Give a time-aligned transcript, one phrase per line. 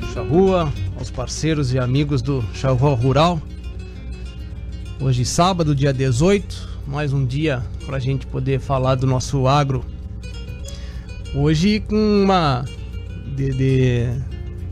[0.00, 3.40] Rádio Charrua, aos parceiros e amigos do Charrua Rural.
[4.98, 9.84] Hoje, sábado, dia 18, mais um dia para a gente poder falar do nosso agro.
[11.34, 12.64] Hoje, com uma.
[13.36, 14.22] De, de...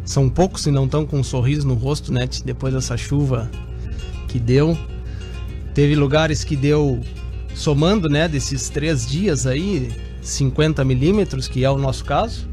[0.04, 2.28] São poucos e não estão com um sorriso no rosto, né?
[2.44, 3.50] Depois dessa chuva
[4.28, 4.76] que deu.
[5.74, 7.00] Teve lugares que deu,
[7.54, 9.90] somando, né, desses três dias aí,
[10.22, 12.48] 50 milímetros, que é o nosso caso.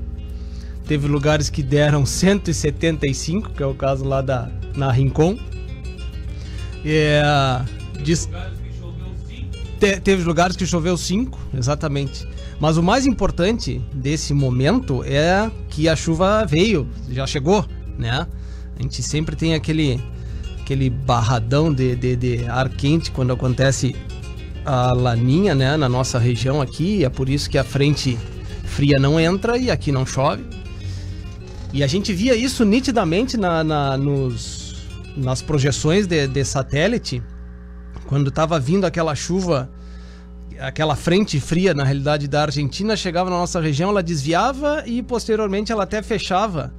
[0.87, 5.37] Teve lugares que deram 175, que é o caso lá da, na Rincon.
[6.85, 7.23] É,
[8.03, 8.29] diz,
[9.79, 12.27] te, teve lugares que choveu 5, exatamente.
[12.59, 17.65] Mas o mais importante desse momento é que a chuva veio, já chegou,
[17.97, 18.27] né?
[18.77, 19.99] A gente sempre tem aquele,
[20.61, 23.95] aquele barradão de, de, de ar quente quando acontece
[24.63, 25.75] a laninha, né?
[25.75, 28.17] Na nossa região aqui, é por isso que a frente
[28.63, 30.43] fria não entra e aqui não chove.
[31.75, 34.77] E a gente via isso nitidamente na, na nos,
[35.17, 37.21] nas projeções de, de satélite,
[38.07, 39.69] quando estava vindo aquela chuva,
[40.57, 45.69] aquela frente fria, na realidade, da Argentina, chegava na nossa região, ela desviava e posteriormente
[45.69, 46.73] ela até fechava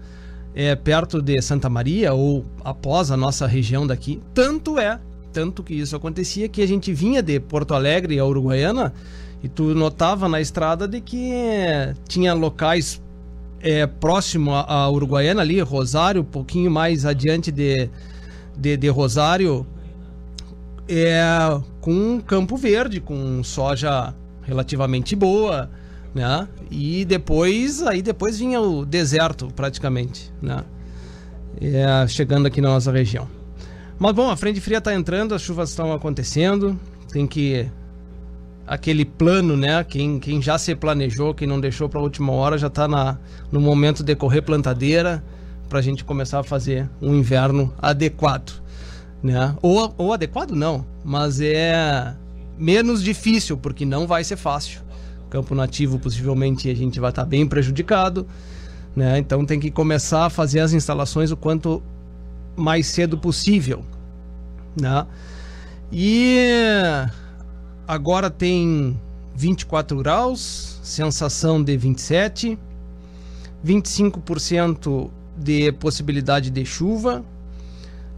[0.54, 4.22] é, perto de Santa Maria ou após a nossa região daqui.
[4.32, 4.98] Tanto é,
[5.30, 8.94] tanto que isso acontecia, que a gente vinha de Porto Alegre a Uruguaiana
[9.42, 11.32] e tu notava na estrada de que
[12.08, 13.02] tinha locais
[13.60, 17.88] é, próximo a, Uruguaiana ali, Rosário, um pouquinho mais adiante de,
[18.56, 19.66] de, de Rosário,
[20.88, 21.20] é,
[21.80, 25.70] com Campo Verde, com soja relativamente boa,
[26.14, 26.48] né?
[26.70, 30.62] E depois, aí depois vinha o deserto praticamente, né?
[31.60, 33.28] É, chegando aqui na nossa região.
[33.98, 36.78] Mas bom, a frente fria está entrando, as chuvas estão acontecendo,
[37.10, 37.66] tem que
[38.66, 39.84] aquele plano, né?
[39.84, 43.18] Quem, quem já se planejou, quem não deixou para a última hora, já está
[43.50, 45.22] no momento de correr plantadeira
[45.68, 48.60] para a gente começar a fazer um inverno adequado,
[49.22, 49.54] né?
[49.62, 52.14] Ou, ou adequado não, mas é
[52.58, 54.80] menos difícil porque não vai ser fácil.
[55.30, 58.26] Campo nativo possivelmente a gente vai estar tá bem prejudicado,
[58.94, 59.18] né?
[59.18, 61.82] Então tem que começar a fazer as instalações o quanto
[62.56, 63.84] mais cedo possível,
[64.80, 65.06] né?
[65.92, 66.38] E
[67.86, 68.98] agora tem
[69.34, 72.58] 24 graus, sensação de 27,
[73.64, 77.24] 25% de possibilidade de chuva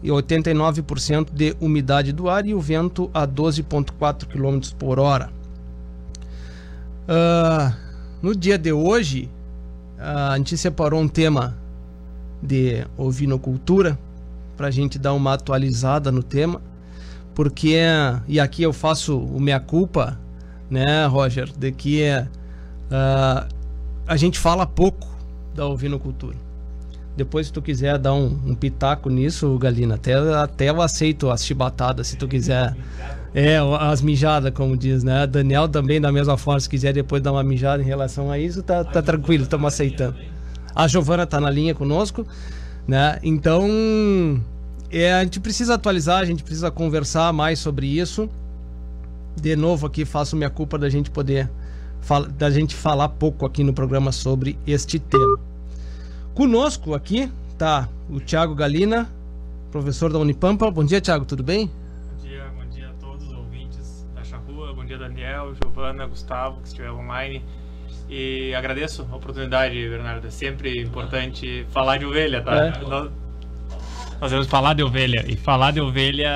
[0.01, 5.29] e 89% de umidade do ar e o vento a 12,4 km por hora.
[7.07, 7.75] Uh,
[8.21, 9.29] no dia de hoje,
[9.97, 11.57] uh, a gente separou um tema
[12.41, 13.99] de ovinocultura
[14.55, 16.61] para a gente dar uma atualizada no tema
[17.39, 17.77] porque
[18.27, 20.19] e aqui eu faço o minha culpa,
[20.69, 23.47] né, Roger, de que uh,
[24.05, 25.07] a gente fala pouco
[25.55, 26.35] da ovinocultura.
[27.15, 31.45] Depois, se tu quiser dar um, um, pitaco nisso, Galina, até, até eu aceito as
[31.45, 32.75] chibatadas, se tu quiser.
[33.33, 35.25] É, as mijadas, como diz, né?
[35.25, 38.61] Daniel também, da mesma forma, se quiser depois dar uma mijada em relação a isso,
[38.61, 40.17] tá, tá tranquilo, estamos aceitando.
[40.75, 42.27] A Giovana tá na linha conosco,
[42.85, 43.17] né?
[43.23, 43.65] Então,
[44.91, 48.29] é, a gente precisa atualizar, a gente precisa conversar mais sobre isso.
[49.39, 51.49] De novo aqui faço minha culpa da gente poder
[52.37, 55.39] da gente falar pouco aqui no programa sobre este tema.
[56.33, 59.07] Conosco aqui tá o Thiago Galina,
[59.71, 60.71] professor da Unipampa.
[60.71, 61.67] Bom dia, Thiago, tudo bem?
[61.67, 64.73] Bom dia, bom dia a todos os ouvintes da Charrua.
[64.73, 67.43] Bom dia, Daniel, Giovana, Gustavo, que estiver online.
[68.09, 70.25] E agradeço a oportunidade, Bernardo.
[70.25, 72.67] É sempre importante falar de ovelha, tá?
[72.67, 72.79] É.
[72.79, 73.11] Nós
[74.19, 75.25] vamos falar de ovelha.
[75.27, 76.29] E falar de ovelha,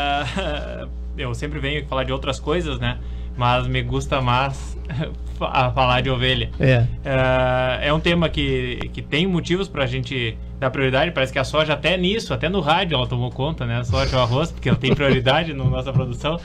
[1.18, 2.98] eu sempre venho falar de outras coisas, né?
[3.36, 4.78] Mas me gusta mais
[5.42, 6.50] a falar de ovelha.
[6.60, 6.86] É.
[7.04, 11.12] É, é um tema que, que tem motivos para a gente dar prioridade.
[11.12, 13.80] Parece que a soja, até nisso, até no rádio, ela tomou conta, né?
[13.80, 16.40] A soja e o arroz, porque ela tem prioridade na nossa produção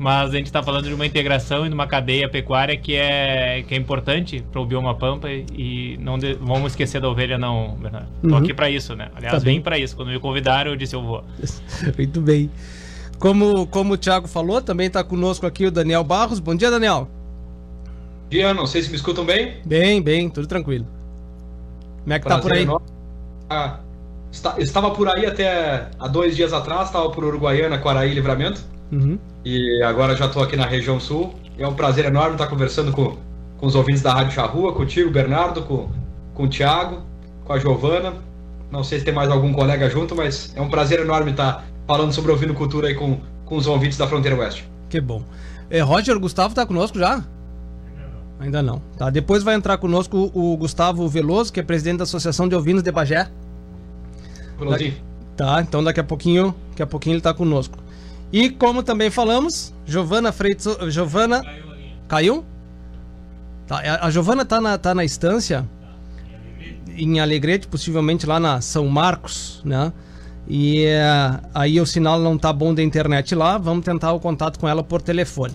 [0.00, 3.62] mas a gente está falando de uma integração e de uma cadeia pecuária que é,
[3.68, 7.76] que é importante para o bioma pampa e não de, vamos esquecer da ovelha não,
[7.78, 8.08] Bernardo.
[8.14, 8.38] Estou uhum.
[8.38, 9.10] aqui para isso, né?
[9.14, 9.94] Aliás, tá bem para isso.
[9.94, 11.22] Quando me convidaram, eu disse eu vou.
[11.98, 12.50] Muito bem.
[13.18, 16.40] Como, como o Thiago falou, também está conosco aqui o Daniel Barros.
[16.40, 17.06] Bom dia, Daniel.
[18.22, 19.58] Bom dia, não sei se me escutam bem.
[19.66, 20.86] Bem, bem, tudo tranquilo.
[22.04, 22.66] Como é que Prazer tá por aí?
[23.50, 23.80] Ah,
[24.56, 28.62] estava por aí até há dois dias atrás, estava por Uruguaiana, Quaraí, Livramento.
[28.90, 29.18] Uhum.
[29.44, 31.34] E agora já estou aqui na região sul.
[31.58, 33.16] É um prazer enorme estar conversando com,
[33.58, 35.88] com os ouvintes da Rádio Charrua, contigo, Bernardo, com,
[36.34, 37.02] com o Thiago,
[37.44, 38.14] com a Giovana.
[38.70, 42.12] Não sei se tem mais algum colega junto, mas é um prazer enorme estar falando
[42.12, 44.68] sobre ouvindo cultura aí com, com os ouvintes da Fronteira Oeste.
[44.88, 45.22] Que bom.
[45.68, 47.24] É, Roger, Gustavo está conosco já?
[48.38, 48.80] Ainda não.
[48.96, 52.82] Tá, depois vai entrar conosco o Gustavo Veloso, que é presidente da Associação de Ovinos
[52.82, 53.28] de Bagé.
[54.68, 54.94] Daqui...
[55.36, 57.78] Tá, então daqui a pouquinho, daqui a pouquinho ele tá conosco.
[58.32, 61.42] E como também falamos, Giovana Freitas, Giovana
[62.06, 62.44] caiu?
[63.66, 65.66] Tá, a Giovana tá na, tá na estância
[66.96, 69.92] em Alegrete, possivelmente lá na São Marcos, né?
[70.48, 74.58] E uh, aí o sinal não tá bom da internet lá, vamos tentar o contato
[74.58, 75.54] com ela por telefone.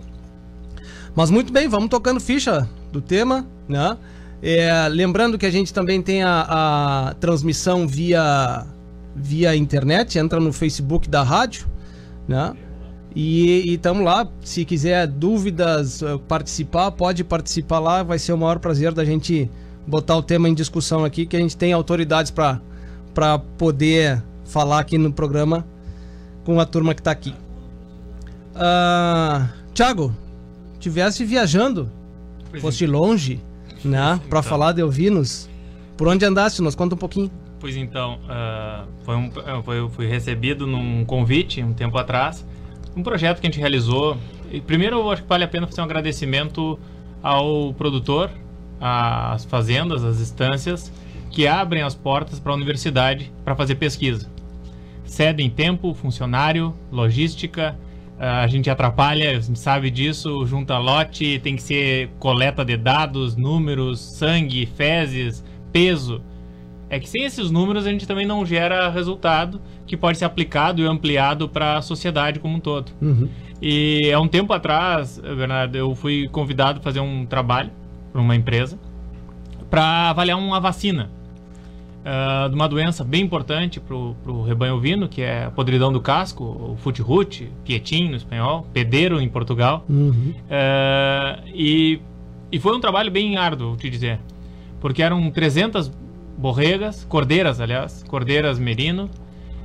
[1.16, 3.98] Mas muito bem, vamos tocando ficha do tema, né?
[4.42, 6.45] É, lembrando que a gente também tem a,
[7.10, 8.66] a transmissão via,
[9.16, 11.68] via internet, entra no Facebook da rádio,
[12.27, 12.54] né?
[13.15, 14.27] E estamos lá.
[14.41, 18.03] Se quiser dúvidas, eh, participar, pode participar lá.
[18.03, 19.50] Vai ser o maior prazer da gente
[19.88, 24.97] botar o tema em discussão aqui, que a gente tem autoridades para poder falar aqui
[24.97, 25.65] no programa
[26.44, 27.33] com a turma que está aqui.
[28.53, 30.13] Uh, Tiago,
[30.79, 31.89] tivesse viajando,
[32.50, 33.00] pois fosse então.
[33.00, 33.39] longe,
[33.83, 34.44] né, para então.
[34.44, 35.50] falar de Elvinos,
[35.95, 36.62] por onde andaste?
[36.62, 37.31] Nos conta um pouquinho.
[37.59, 39.31] Pois então, uh, foi um,
[39.63, 42.45] foi, eu fui recebido num convite um tempo atrás
[42.95, 44.18] um projeto que a gente realizou.
[44.65, 46.80] Primeiro, eu acho que vale a pena fazer um agradecimento
[47.21, 48.30] ao produtor,
[48.80, 50.92] às fazendas, às instâncias
[51.31, 54.30] que abrem as portas para a universidade para fazer pesquisa.
[55.03, 57.77] Cedem tempo, funcionário, logística,
[58.18, 63.36] a gente atrapalha, a gente sabe disso, junta lote, tem que ser coleta de dados,
[63.36, 66.21] números, sangue, fezes, peso.
[66.95, 70.81] É que sem esses números a gente também não gera resultado que pode ser aplicado
[70.81, 72.89] e ampliado para a sociedade como um todo.
[73.01, 73.27] Uhum.
[73.62, 77.69] E há um tempo atrás, Bernardo, eu fui convidado a fazer um trabalho
[78.13, 78.80] para uma empresa
[79.69, 81.12] para avaliar uma vacina
[82.00, 86.00] uh, de uma doença bem importante para o rebanho ovino, que é a podridão do
[86.00, 89.83] casco, o futrute, pietim no espanhol, pedeiro em Portugal.
[89.89, 90.33] Uhum.
[90.33, 92.00] Uh, e,
[92.50, 94.18] e foi um trabalho bem árduo, vou te dizer,
[94.80, 96.05] porque eram 300
[96.38, 99.10] borregas, cordeiras, aliás, cordeiras merino.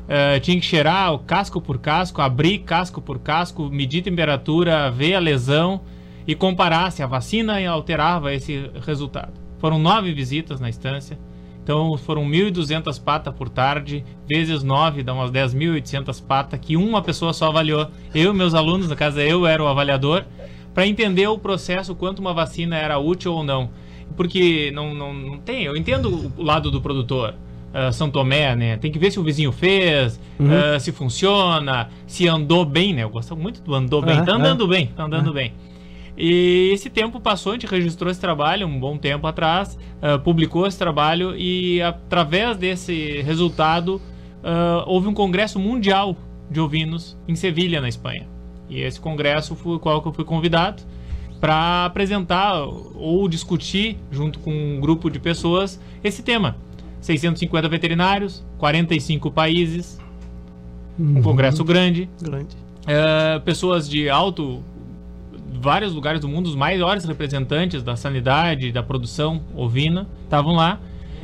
[0.05, 5.15] Uh, tinha que cheirar o casco por casco, abrir casco por casco, medir temperatura, ver
[5.15, 5.83] a lesão
[6.27, 9.33] e comparar se a vacina alterava esse resultado.
[9.59, 11.17] Foram nove visitas na estância,
[11.63, 17.33] então foram 1.200 patas por tarde, vezes nove dá umas 10.800 patas, que uma pessoa
[17.33, 17.89] só avaliou.
[18.13, 20.25] Eu e meus alunos, no caso eu era o avaliador,
[20.75, 23.71] para entender o processo, quanto uma vacina era útil ou não
[24.21, 25.63] porque não, não, não tem.
[25.63, 27.35] Eu entendo o lado do produtor.
[27.73, 28.77] Uh, São Tomé, né?
[28.77, 30.47] Tem que ver se o vizinho fez, uhum.
[30.47, 33.03] uh, se funciona, se andou bem, né?
[33.03, 34.19] Eu gosto muito do andou bem.
[34.19, 34.69] Uhum, tá andando uhum.
[34.69, 35.55] bem, tá andando bem.
[36.19, 40.67] E esse tempo passou, a gente registrou esse trabalho um bom tempo atrás, uh, publicou
[40.67, 44.03] esse trabalho e através desse resultado
[44.87, 46.15] houve um congresso mundial
[46.51, 48.27] de ovinos em Sevilha, na Espanha.
[48.69, 50.83] E esse congresso foi o qual eu fui convidado
[51.41, 56.57] para apresentar ou discutir junto com um grupo de pessoas esse tema.
[57.01, 59.99] 650 veterinários, 45 países,
[60.99, 61.19] uhum.
[61.19, 62.55] um congresso grande, grande.
[62.87, 64.62] É, pessoas de alto,
[65.61, 70.79] vários lugares do mundo, os maiores representantes da sanidade, da produção ovina, estavam lá.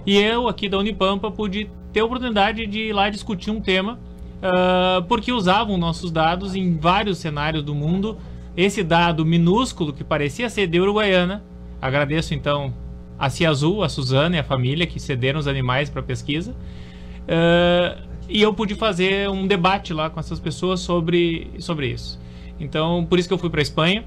[0.06, 3.98] E eu, aqui da Unipampa, pude ter a oportunidade de ir lá discutir um tema,
[4.38, 8.16] uh, porque usavam nossos dados em vários cenários do mundo
[8.56, 11.44] esse dado minúsculo que parecia ser de Uruguaiana.
[11.80, 12.72] Agradeço então
[13.18, 16.52] a Cia Azul, a Suzana e a família que cederam os animais para pesquisa.
[16.52, 22.20] Uh, e eu pude fazer um debate lá com essas pessoas sobre, sobre isso.
[22.58, 24.04] Então, por isso que eu fui para Espanha.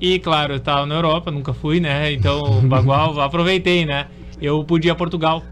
[0.00, 2.12] E, claro, eu estava na Europa, nunca fui, né?
[2.12, 4.06] Então, Bagual, aproveitei, né?
[4.40, 5.42] Eu pude ir a Portugal.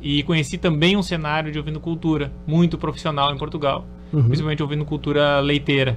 [0.00, 3.86] E conheci também um cenário de ovinocultura muito profissional em Portugal.
[4.12, 4.24] Uhum.
[4.24, 5.96] Principalmente ovinocultura leiteira.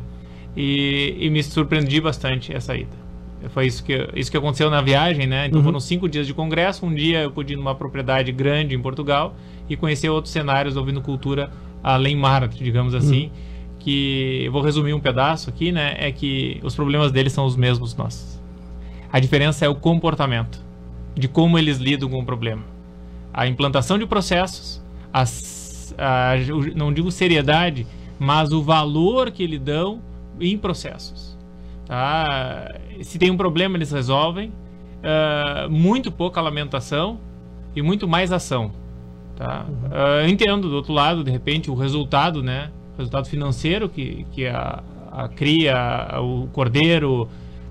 [0.55, 3.05] E, e me surpreendi bastante essa ida.
[3.49, 5.47] Foi isso que, isso que aconteceu na viagem, né?
[5.47, 5.65] Então uhum.
[5.65, 6.85] foram cinco dias de congresso.
[6.85, 9.35] Um dia eu pude ir numa propriedade grande em Portugal
[9.69, 11.51] e conhecer outros cenários ouvindo cultura
[11.83, 13.25] além mar, digamos assim.
[13.25, 13.31] Uhum.
[13.79, 15.95] Que eu vou resumir um pedaço aqui, né?
[15.99, 18.41] É que os problemas deles são os mesmos nossos.
[19.11, 20.59] A diferença é o comportamento,
[21.13, 22.63] de como eles lidam com o problema.
[23.31, 24.81] A implantação de processos,
[25.13, 26.33] as, a,
[26.75, 27.85] não digo seriedade,
[28.17, 30.01] mas o valor que eles dão
[30.39, 31.37] em processos.
[31.85, 32.73] Tá?
[33.01, 34.51] Se tem um problema, eles resolvem.
[35.05, 37.19] Uh, muito pouca lamentação
[37.75, 38.71] e muito mais ação.
[39.35, 39.65] Tá?
[39.67, 40.25] Uhum.
[40.25, 42.71] Uh, entendo, do outro lado, de repente, o resultado, né?
[42.95, 47.27] O resultado financeiro que, que a, a cria, o cordeiro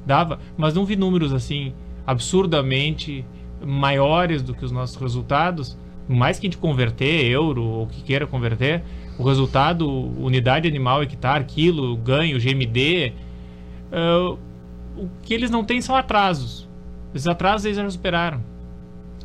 [0.07, 1.73] dava, mas não vi números assim
[2.07, 3.25] absurdamente
[3.65, 5.77] maiores do que os nossos resultados.
[6.07, 8.85] Mais que a gente converter euro ou que queira converter,
[9.19, 13.13] o resultado, unidade animal, hectare, quilo, ganho, GMD,
[13.93, 14.39] uh,
[14.97, 16.69] o que eles não têm são atrasos.
[17.15, 18.41] Esses atrasos eles já superaram.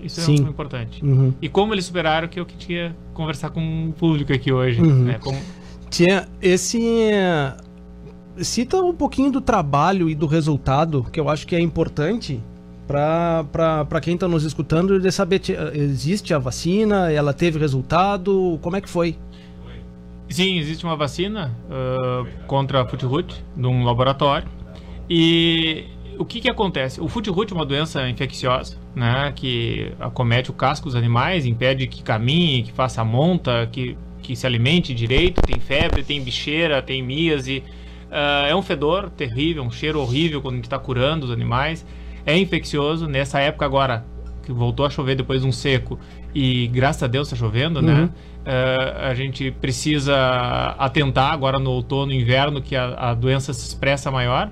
[0.01, 0.34] Isso é Sim.
[0.34, 1.03] é muito importante.
[1.03, 1.34] Uhum.
[1.41, 4.81] E como eles superaram, que eu queria conversar com o público aqui hoje.
[4.81, 5.03] Uhum.
[5.03, 5.19] Né?
[5.22, 5.39] Como...
[5.89, 6.79] Tinha esse
[8.38, 12.39] cita um pouquinho do trabalho e do resultado, que eu acho que é importante
[12.88, 15.41] para quem está nos escutando de saber
[15.74, 19.15] existe a vacina, ela teve resultado, como é que foi?
[20.29, 24.48] Sim, existe uma vacina uh, contra a Futrut num laboratório
[25.09, 25.86] e
[26.17, 27.01] o que, que acontece?
[27.01, 32.03] O Futrut é uma doença infecciosa, né, que acomete o casco dos animais, impede que
[32.03, 37.63] caminhe, que faça monta, que, que se alimente direito, tem febre, tem bicheira, tem míase,
[38.09, 41.86] Uh, é um fedor terrível, um cheiro horrível quando a gente está curando os animais.
[42.25, 43.07] É infeccioso.
[43.07, 44.05] Nessa época agora,
[44.43, 46.00] que voltou a chover depois de um seco,
[46.33, 47.93] e graças a Deus está chovendo, né?
[47.93, 48.01] uhum.
[48.01, 48.09] né?
[48.39, 50.15] Uh, a gente precisa
[50.77, 54.50] atentar agora no outono e inverno que a, a, doença se expressa maior.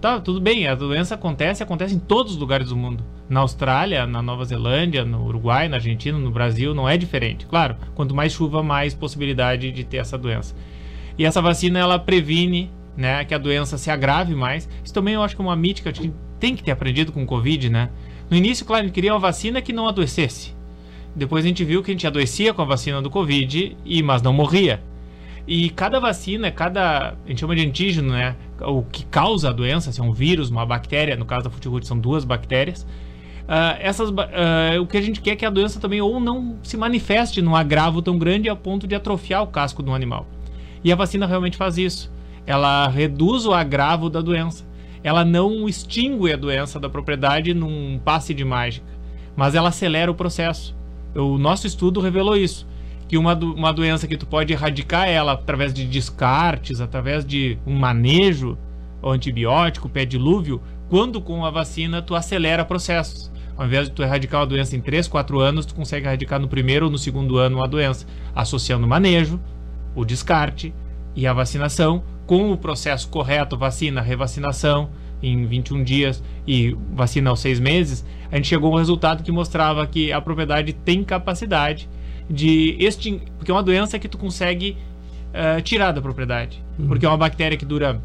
[0.00, 3.04] Tá, tudo bem, a doença acontece, acontece em todos os lugares do mundo.
[3.28, 7.46] Na Austrália, na Nova Zelândia, no Uruguai, na Argentina, no Brasil, não é diferente.
[7.46, 10.54] Claro, quanto mais chuva, mais possibilidade de ter essa doença.
[11.18, 14.68] E essa vacina, ela previne né, que a doença se agrave mais.
[14.82, 17.26] Isso também eu acho que é uma mítica que tem que ter aprendido com o
[17.26, 17.90] Covid, né?
[18.30, 20.54] No início, claro, a gente queria uma vacina que não adoecesse.
[21.14, 24.22] Depois a gente viu que a gente adoecia com a vacina do Covid, e mas
[24.22, 24.82] não morria.
[25.46, 27.14] E cada vacina, cada.
[27.24, 28.36] A gente chama de antígeno, né?
[28.60, 31.86] O que causa a doença, se é um vírus, uma bactéria, no caso da futirute
[31.86, 32.82] são duas bactérias.
[33.44, 36.58] Uh, essas, uh, o que a gente quer é que a doença também ou não
[36.62, 40.26] se manifeste num agravo tão grande a ponto de atrofiar o casco do animal.
[40.84, 42.12] E a vacina realmente faz isso
[42.50, 44.66] ela reduz o agravo da doença.
[45.02, 48.86] Ela não extingue a doença da propriedade num passe de mágica,
[49.36, 50.76] mas ela acelera o processo.
[51.14, 52.66] O nosso estudo revelou isso,
[53.08, 57.58] que uma, do, uma doença que tu pode erradicar ela através de descartes, através de
[57.66, 58.56] um manejo,
[59.02, 63.30] antibiótico, pé dilúvio, quando com a vacina tu acelera processos.
[63.56, 66.48] Ao invés de tu erradicar uma doença em 3, 4 anos, tu consegue erradicar no
[66.48, 69.40] primeiro ou no segundo ano uma doença, associando o manejo,
[69.94, 70.72] o descarte
[71.14, 74.90] e a vacinação com o processo correto, vacina, revacinação
[75.22, 79.32] em 21 dias e vacina aos 6 meses, a gente chegou a um resultado que
[79.32, 81.88] mostrava que a propriedade tem capacidade
[82.28, 84.76] de extinguir, porque é uma doença que tu consegue
[85.30, 86.86] uh, tirar da propriedade, uhum.
[86.86, 88.00] porque é uma bactéria que dura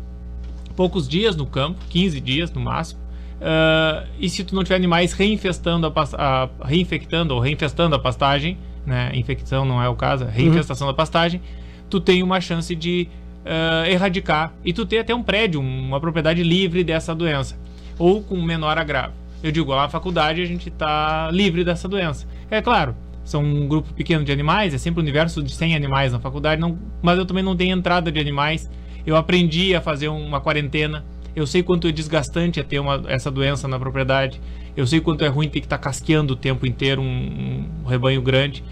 [0.76, 3.00] poucos dias no campo, 15 dias no máximo,
[3.40, 8.58] uh, e se tu não tiver animais reinfestando a, a, reinfectando ou reinfestando a pastagem,
[8.86, 10.94] né, infecção não é o caso, reinfestação uhum.
[10.94, 11.42] da pastagem,
[11.90, 13.08] tu tem uma chance de
[13.46, 17.58] uh, erradicar e tu ter até um prédio, uma propriedade livre dessa doença
[17.98, 19.14] ou com menor agravo.
[19.44, 22.28] Eu digo, lá na faculdade a gente está livre dessa doença.
[22.50, 26.12] É claro, são um grupo pequeno de animais, é sempre um universo de 100 animais
[26.12, 28.70] na faculdade, não, mas eu também não tenho entrada de animais.
[29.06, 31.06] Eu aprendi a fazer uma quarentena.
[31.36, 34.42] Eu sei quanto é desgastante é ter uma, essa doença na propriedade.
[34.76, 37.88] Eu sei quanto é ruim ter que estar tá casqueando o tempo inteiro um, um
[37.88, 38.64] rebanho grande.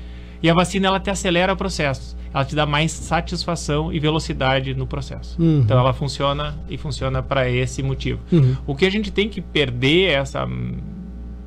[0.42, 4.88] E a vacina ela te acelera processos ela te dá mais satisfação e velocidade no
[4.88, 5.40] processo.
[5.40, 5.60] Uhum.
[5.60, 8.20] Então ela funciona e funciona para esse motivo.
[8.32, 8.58] Uhum.
[8.66, 10.48] O que a gente tem que perder é essa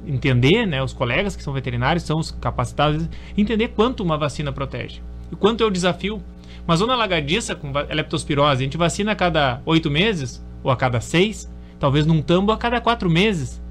[0.07, 5.01] entender, né, os colegas que são veterinários são os capacitados entender quanto uma vacina protege
[5.33, 6.23] e quanto é o desafio.
[6.67, 11.01] Uma zona alagadiça com leptospirose, a gente vacina a cada oito meses ou a cada
[11.01, 13.63] seis, talvez num tambo a cada quatro meses,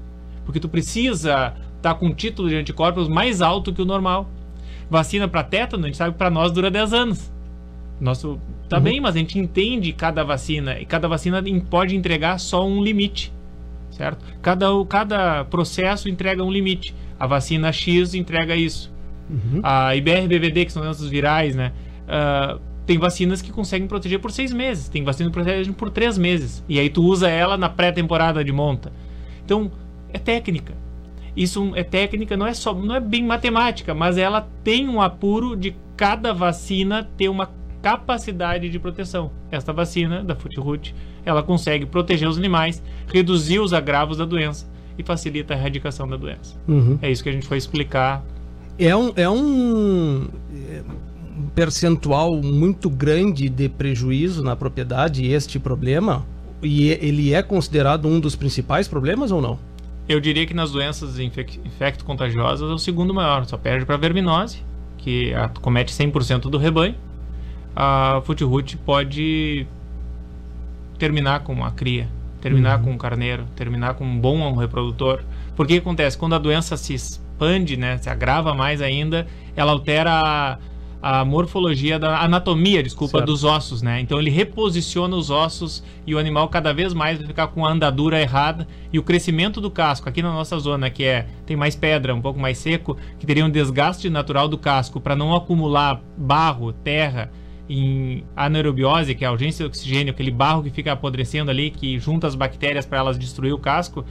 [0.44, 4.30] porque tu precisa estar tá com um título de anticorpos mais alto que o normal.
[4.88, 7.32] Vacina para tétano, a gente sabe que para nós dura 10 anos.
[8.00, 8.38] Nosso
[8.68, 8.82] tá uhum.
[8.82, 13.32] bem, mas a gente entende cada vacina e cada vacina pode entregar só um limite,
[13.90, 14.24] certo?
[14.42, 16.94] Cada, cada processo entrega um limite.
[17.18, 18.92] A vacina X entrega isso.
[19.30, 19.60] Uhum.
[19.62, 21.72] A IBR-BVD, que são doenças virais, né?
[22.06, 26.16] Uh, tem vacinas que conseguem proteger por seis meses, tem vacinas que protegem por três
[26.16, 26.62] meses.
[26.68, 28.92] E aí tu usa ela na pré-temporada de monta.
[29.44, 29.72] Então,
[30.12, 30.74] é técnica.
[31.36, 35.54] Isso é técnica, não é só, não é bem matemática, mas ela tem um apuro
[35.54, 37.50] de cada vacina ter uma
[37.82, 39.30] capacidade de proteção.
[39.50, 44.66] Esta vacina da Futrut, ela consegue proteger os animais, reduzir os agravos da doença
[44.98, 46.56] e facilita a erradicação da doença.
[46.66, 46.98] Uhum.
[47.02, 48.24] É isso que a gente foi explicar.
[48.78, 50.26] É um, é um
[51.54, 56.24] percentual muito grande de prejuízo na propriedade este problema
[56.62, 59.58] e ele é considerado um dos principais problemas ou não?
[60.08, 64.62] Eu diria que nas doenças infecto-contagiosas é o segundo maior, só perde para a verminose,
[64.98, 66.94] que comete 100% do rebanho.
[67.74, 69.66] A Futrut pode
[70.98, 72.08] terminar com a cria,
[72.40, 72.84] terminar uhum.
[72.84, 75.22] com o carneiro, terminar com um bom reprodutor.
[75.56, 76.16] Porque o que acontece?
[76.16, 80.58] Quando a doença se expande, né, se agrava mais ainda, ela altera a,
[81.00, 83.26] a morfologia da anatomia, desculpa, certo.
[83.26, 84.00] dos ossos, né?
[84.00, 87.70] Então ele reposiciona os ossos e o animal cada vez mais vai ficar com a
[87.70, 91.76] andadura errada e o crescimento do casco aqui na nossa zona que é tem mais
[91.76, 96.00] pedra, um pouco mais seco, que teria um desgaste natural do casco para não acumular
[96.16, 97.30] barro, terra
[97.68, 101.98] em anaerobiose, que é a ausência de oxigênio, aquele barro que fica apodrecendo ali, que
[101.98, 104.04] junta as bactérias para elas destruir o casco.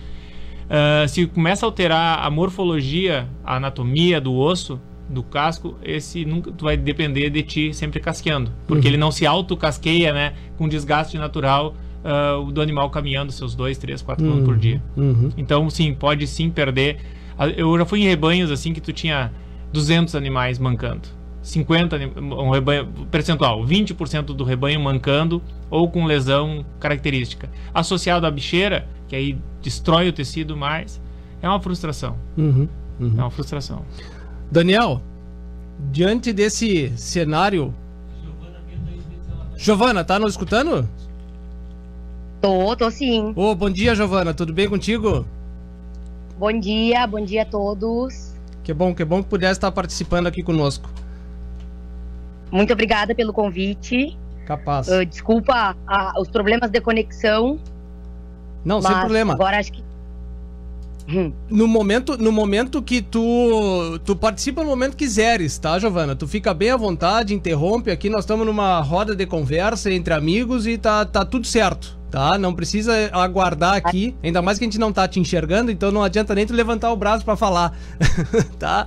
[0.65, 6.51] Uh, se começa a alterar a morfologia, a anatomia do osso, do casco, esse nunca
[6.51, 8.93] tu vai depender de ti sempre casqueando, porque uhum.
[8.93, 14.01] ele não se auto-casqueia, né, com desgaste natural uh, do animal caminhando seus 2, 3,
[14.01, 14.81] 4 km por dia.
[14.95, 15.29] Uhum.
[15.37, 16.97] Então, sim, pode sim perder.
[17.57, 19.31] Eu já fui em rebanhos assim que tu tinha
[19.73, 21.07] 200 animais mancando.
[21.41, 27.49] 50 um rebanho percentual, 20% do rebanho mancando ou com lesão característica.
[27.71, 30.99] Associado à bicheira, que aí destrói o tecido mais,
[31.41, 32.17] é uma frustração.
[32.35, 32.67] Uhum,
[32.99, 33.13] uhum.
[33.15, 33.85] É uma frustração.
[34.51, 35.01] Daniel,
[35.91, 37.73] diante desse cenário.
[39.57, 40.87] Giovana, tá nos escutando?
[42.41, 43.33] Tô, tô sim.
[43.35, 45.25] Ô, oh, bom dia, Giovana, tudo bem contigo?
[46.37, 48.33] Bom dia, bom dia a todos.
[48.63, 50.89] Que bom, que bom que pudesse estar participando aqui conosco.
[52.51, 54.17] Muito obrigada pelo convite.
[54.45, 54.87] Capaz.
[54.87, 55.75] Uh, desculpa
[56.17, 57.59] os problemas de conexão.
[58.63, 59.33] Não, sem problema.
[59.33, 59.83] Agora acho que
[61.07, 61.31] Hum.
[61.49, 66.15] No momento, no momento que tu tu participa no momento que quiseres, tá, Giovana?
[66.15, 70.65] Tu fica bem à vontade, interrompe aqui, nós estamos numa roda de conversa entre amigos
[70.65, 72.39] e tá, tá tudo certo, tá?
[72.39, 76.01] Não precisa aguardar aqui, ainda mais que a gente não tá te enxergando, então não
[76.01, 77.77] adianta nem tu levantar o braço para falar,
[78.57, 78.83] tá?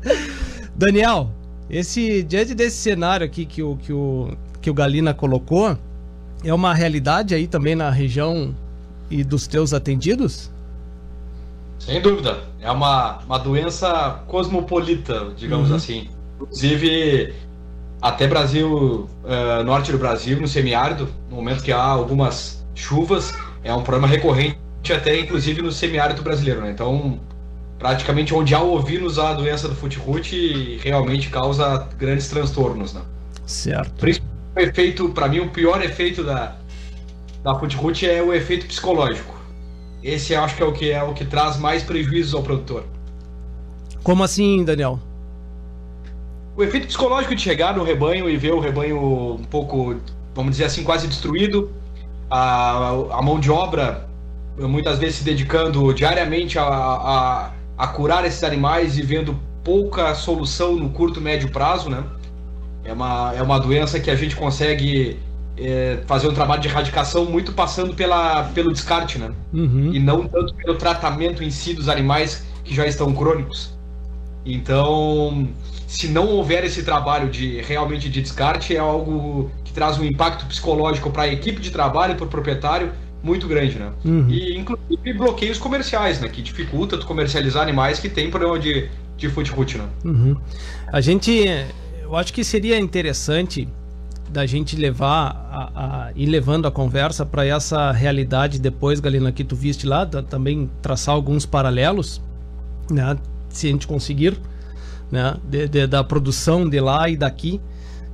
[0.76, 1.30] Daniel,
[1.70, 5.78] esse diante desse cenário aqui que o que o que o Galina colocou,
[6.44, 8.54] é uma realidade aí também na região
[9.10, 10.50] e dos teus atendidos?
[11.78, 12.40] Sem dúvida.
[12.60, 15.76] É uma, uma doença cosmopolita, digamos uhum.
[15.76, 16.08] assim.
[16.40, 17.34] Inclusive,
[18.00, 23.72] até Brasil, uh, norte do Brasil, no semiárido, no momento que há algumas chuvas, é
[23.74, 24.58] um problema recorrente
[24.94, 26.70] até inclusive no semiárido brasileiro, né?
[26.70, 27.20] Então,
[27.78, 33.02] praticamente onde há ovinos, há a doença do footroot realmente causa grandes transtornos, né?
[33.44, 33.92] Certo.
[33.98, 36.56] Principalmente o efeito, para mim, o pior efeito da,
[37.42, 39.37] da footroot é o efeito psicológico.
[40.02, 42.84] Esse eu acho que é o que é o que traz mais prejuízos ao produtor.
[44.02, 44.98] Como assim, Daniel?
[46.56, 49.96] O efeito psicológico de chegar no rebanho e ver o rebanho um pouco,
[50.34, 51.70] vamos dizer assim, quase destruído,
[52.30, 54.08] a, a mão de obra
[54.58, 60.74] muitas vezes se dedicando diariamente a, a, a curar esses animais e vendo pouca solução
[60.74, 62.02] no curto médio prazo, né?
[62.84, 65.18] É uma, é uma doença que a gente consegue
[65.60, 69.30] é, fazer um trabalho de erradicação muito passando pela, pelo descarte, né?
[69.52, 69.92] Uhum.
[69.92, 73.76] E não tanto pelo tratamento em si dos animais que já estão crônicos.
[74.44, 75.48] Então,
[75.86, 80.46] se não houver esse trabalho de realmente de descarte, é algo que traz um impacto
[80.46, 82.92] psicológico para a equipe de trabalho, para o proprietário,
[83.22, 83.90] muito grande, né?
[84.04, 84.28] Uhum.
[84.28, 86.28] E inclusive bloqueios comerciais, né?
[86.28, 89.88] Que dificulta tu comercializar animais que tem problema de, de foot né?
[90.04, 90.36] Uhum.
[90.92, 91.44] A gente,
[92.00, 93.68] eu acho que seria interessante
[94.30, 99.44] da gente levar a, a ir levando a conversa para essa realidade depois, Galina, que
[99.44, 102.20] tu viste lá, da, também traçar alguns paralelos,
[102.90, 103.16] né?
[103.48, 104.38] Se a gente conseguir,
[105.10, 105.36] né?
[105.44, 107.60] De, de, da produção de lá e daqui.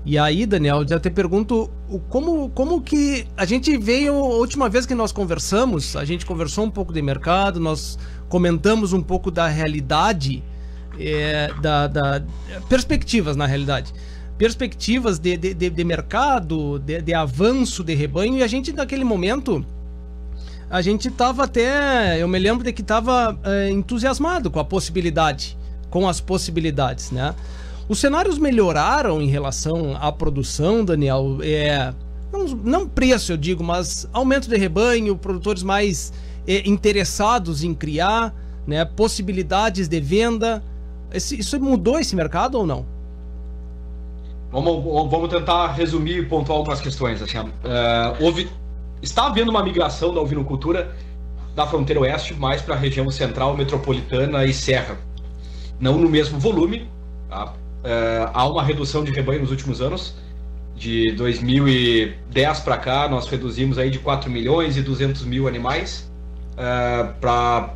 [0.06, 1.70] E aí, Daniel, já te pergunto
[2.10, 6.64] como, como que a gente veio, a última vez que nós conversamos, a gente conversou
[6.64, 7.98] um pouco de mercado, nós
[8.28, 10.44] comentamos um pouco da realidade,
[10.98, 12.22] é, da, da
[12.68, 13.94] perspectivas na realidade
[14.36, 19.04] perspectivas de, de, de, de mercado, de, de avanço de rebanho, e a gente naquele
[19.04, 19.64] momento
[20.68, 25.56] a gente estava até, eu me lembro de que estava é, entusiasmado com a possibilidade,
[25.88, 27.34] com as possibilidades, né?
[27.88, 31.38] Os cenários melhoraram em relação à produção, Daniel.
[31.42, 31.92] É,
[32.32, 36.12] não, não preço, eu digo, mas aumento de rebanho, produtores mais
[36.46, 38.34] é, interessados em criar,
[38.66, 38.84] né?
[38.84, 40.64] Possibilidades de venda.
[41.12, 42.93] Esse, isso mudou esse mercado ou não?
[44.54, 47.20] Vamos, vamos tentar resumir e pontuar algumas questões.
[47.20, 47.50] Assim, uh,
[48.20, 48.48] houve,
[49.02, 50.94] está havendo uma migração da ovinocultura
[51.56, 54.96] da fronteira oeste mais para a região central, metropolitana e serra.
[55.80, 56.88] Não no mesmo volume.
[57.28, 57.46] Tá?
[57.46, 60.14] Uh, há uma redução de rebanho nos últimos anos.
[60.76, 66.10] De 2010 para cá, nós reduzimos aí de 4 milhões e 200 mil animais
[66.56, 67.74] eh, para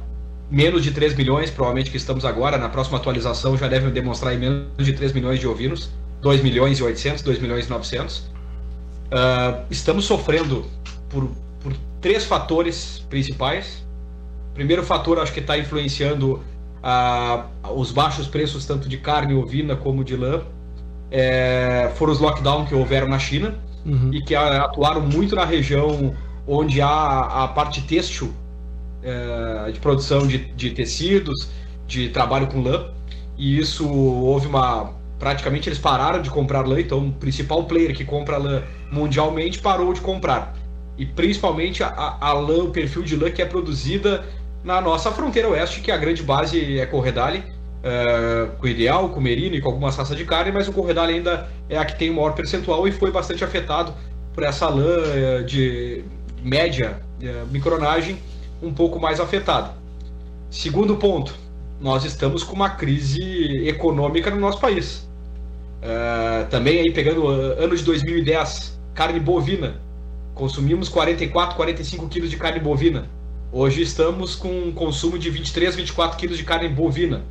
[0.51, 2.59] menos de 3 milhões, provavelmente que estamos agora.
[2.59, 5.91] Na próxima atualização já devem demonstrar menos de 3 milhões de ovinos.
[6.20, 8.18] 2 milhões e 800, 2 milhões e 900.
[8.18, 8.31] Uh,
[9.12, 10.66] ah, estamos sofrendo
[11.09, 13.85] por, por três fatores principais.
[14.50, 16.42] O primeiro fator, acho que está influenciando
[16.83, 20.42] a, os baixos preços tanto de carne ovina como de lã
[21.11, 23.54] é, foram os lockdowns que houveram na China
[23.85, 24.11] uhum.
[24.12, 26.14] e que atuaram muito na região
[26.46, 28.33] onde há a parte têxtil
[29.02, 31.48] é, de produção de, de tecidos,
[31.87, 32.90] de trabalho com lã.
[33.37, 34.92] E isso houve uma.
[35.18, 39.92] Praticamente eles pararam de comprar lã, então o principal player que compra lã mundialmente parou
[39.92, 40.54] de comprar.
[40.96, 44.24] E principalmente a, a lã, o perfil de lã que é produzida
[44.62, 49.20] na nossa fronteira oeste, que é a grande base é Corredale, uh, com Ideal, com
[49.20, 52.11] Merino e com algumas raças de carne, mas o Corredale ainda é a que tem
[52.11, 53.94] o maior percentual e foi bastante afetado
[54.35, 56.04] por essa lã uh, de
[56.42, 58.18] média uh, micronagem
[58.62, 59.72] um pouco mais afetada.
[60.50, 61.35] Segundo ponto,
[61.81, 65.08] nós estamos com uma crise econômica no nosso país.
[65.83, 69.81] Uh, também aí pegando o ano de 2010, carne bovina.
[70.35, 73.09] Consumimos 44, 45 quilos de carne bovina.
[73.53, 77.23] Hoje estamos com um consumo de 23, 24 quilos de carne bovina.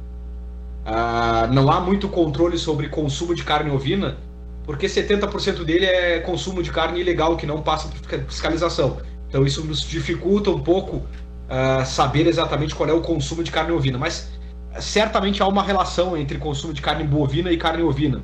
[0.85, 4.17] Uh, não há muito controle sobre consumo de carne ovina,
[4.63, 8.97] porque 70% dele é consumo de carne ilegal que não passa por fiscalização.
[9.27, 13.73] Então isso nos dificulta um pouco uh, saber exatamente qual é o consumo de carne
[13.73, 13.97] ovina.
[13.97, 14.31] Mas
[14.79, 18.23] certamente há uma relação entre consumo de carne bovina e carne ovina.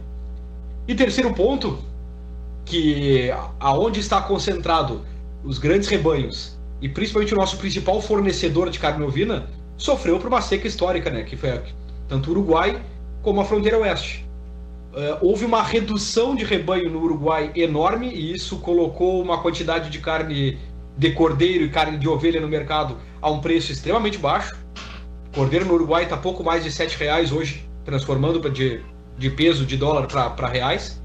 [0.88, 1.80] E terceiro ponto,
[2.65, 5.02] que aonde está concentrado
[5.43, 10.41] os grandes rebanhos e principalmente o nosso principal fornecedor de carne ovina sofreu por uma
[10.41, 11.24] seca histórica, né?
[11.24, 11.62] Que foi
[12.08, 12.82] tanto o Uruguai
[13.22, 14.26] como a fronteira oeste.
[14.93, 20.00] Uh, houve uma redução de rebanho no Uruguai enorme e isso colocou uma quantidade de
[20.00, 20.60] carne
[20.98, 24.56] de cordeiro e carne de ovelha no mercado a um preço extremamente baixo.
[25.34, 28.82] Cordeiro no Uruguai está pouco mais de R$ reais hoje, transformando de,
[29.17, 31.02] de peso de dólar para reais.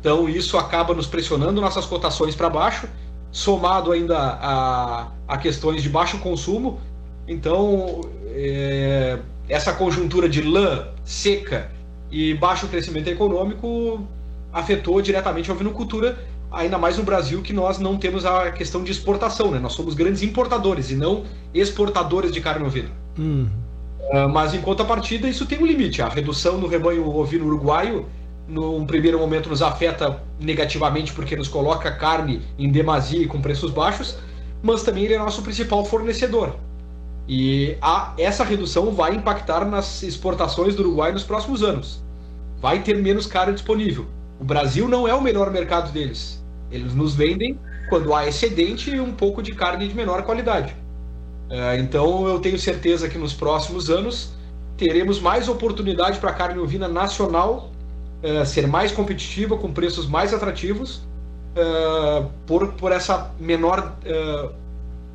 [0.00, 2.88] Então isso acaba nos pressionando nossas cotações para baixo,
[3.32, 6.80] somado ainda a, a questões de baixo consumo.
[7.26, 9.18] Então é,
[9.48, 11.70] essa conjuntura de lã seca
[12.10, 14.06] e baixo crescimento econômico
[14.52, 16.18] afetou diretamente a ovinocultura,
[16.50, 19.58] ainda mais no Brasil que nós não temos a questão de exportação, né?
[19.58, 22.88] Nós somos grandes importadores e não exportadores de carne ovina.
[23.18, 23.48] Uhum.
[24.10, 26.00] Uh, mas em contrapartida, isso tem um limite.
[26.00, 28.06] A redução no rebanho ovino uruguaio,
[28.46, 33.70] num primeiro momento, nos afeta negativamente porque nos coloca carne em demasia e com preços
[33.70, 34.16] baixos,
[34.62, 36.56] mas também ele é nosso principal fornecedor.
[37.28, 42.02] E a, essa redução vai impactar nas exportações do Uruguai nos próximos anos.
[42.60, 44.06] Vai ter menos carne disponível.
[44.40, 46.42] O Brasil não é o melhor mercado deles.
[46.70, 47.58] Eles nos vendem
[47.90, 50.74] quando há excedente e um pouco de carne de menor qualidade.
[51.50, 54.32] É, então eu tenho certeza que nos próximos anos
[54.76, 57.70] teremos mais oportunidade para a carne ovina nacional
[58.22, 61.02] é, ser mais competitiva, com preços mais atrativos,
[61.56, 63.96] é, por, por essa menor,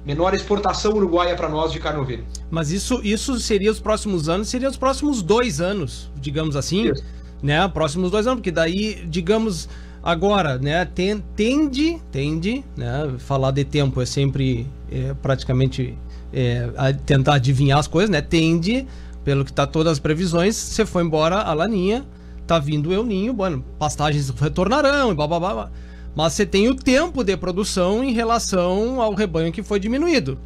[0.05, 2.23] menor exportação uruguaia para nós de carne ovina.
[2.49, 7.03] Mas isso, isso seria os próximos anos, seria os próximos dois anos, digamos assim, isso.
[7.41, 7.67] né?
[7.67, 9.69] Próximos dois anos, porque daí, digamos,
[10.03, 15.97] agora, né, tende, tende, né, falar de tempo é sempre é, praticamente
[16.33, 18.21] é, a tentar adivinhar as coisas, né?
[18.21, 18.87] Tende,
[19.23, 22.03] pelo que tá todas as previsões, você foi embora a laninha,
[22.47, 25.71] tá vindo o El Ninho, bueno, pastagens retornarão e blá blá blá.
[26.15, 30.37] Mas você tem o tempo de produção em relação ao rebanho que foi diminuído.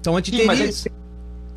[0.00, 0.46] Então a gente Sim, teria...
[0.46, 0.90] Mas é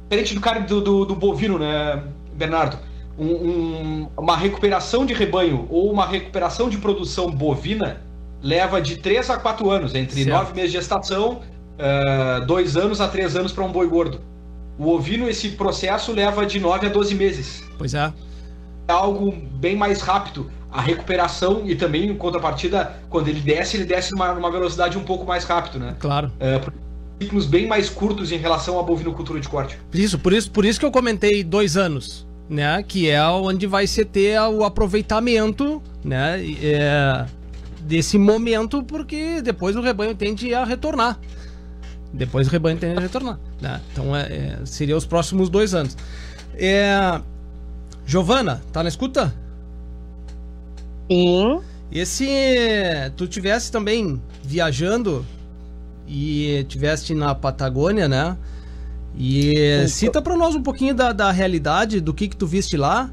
[0.09, 2.03] diferente do cara do, do, do bovino, né,
[2.35, 2.77] Bernardo?
[3.17, 8.01] Um, um, uma recuperação de rebanho ou uma recuperação de produção bovina
[8.41, 10.37] leva de 3 a 4 anos, entre certo.
[10.37, 11.41] 9 meses de gestação
[11.77, 14.19] uh, dois anos a três anos para um boi gordo.
[14.77, 17.63] O ovino, esse processo leva de 9 a 12 meses.
[17.77, 18.11] Pois é.
[18.87, 20.49] É algo bem mais rápido.
[20.71, 25.03] A recuperação e também, em contrapartida, quando ele desce, ele desce numa, numa velocidade um
[25.03, 25.95] pouco mais rápido, né?
[25.99, 26.31] Claro.
[26.39, 26.71] Uh,
[27.21, 29.77] ciclos bem mais curtos em relação à bovinocultura de corte.
[29.93, 32.83] Isso, por isso, por isso que eu comentei dois anos, né?
[32.83, 36.41] Que é onde vai se ter o aproveitamento, né?
[36.61, 37.25] É,
[37.81, 41.19] desse momento, porque depois o rebanho tende a retornar.
[42.13, 43.39] Depois o rebanho tem que retornar.
[43.59, 43.81] Né?
[43.91, 45.97] Então é, é, seria os próximos dois anos.
[46.53, 47.19] É...
[48.05, 49.33] Giovana, tá na escuta?
[51.11, 51.59] Sim.
[51.91, 52.27] E se
[53.17, 55.25] tu tivesse também viajando
[56.07, 58.37] e tivesse na Patagônia, né?
[59.17, 63.11] E cita para nós um pouquinho da, da realidade, do que que tu viste lá.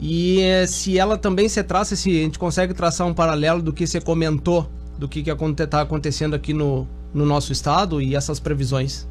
[0.00, 3.86] E se ela também se traça, se a gente consegue traçar um paralelo do que
[3.86, 9.06] você comentou, do que que está acontecendo aqui no, no nosso estado e essas previsões?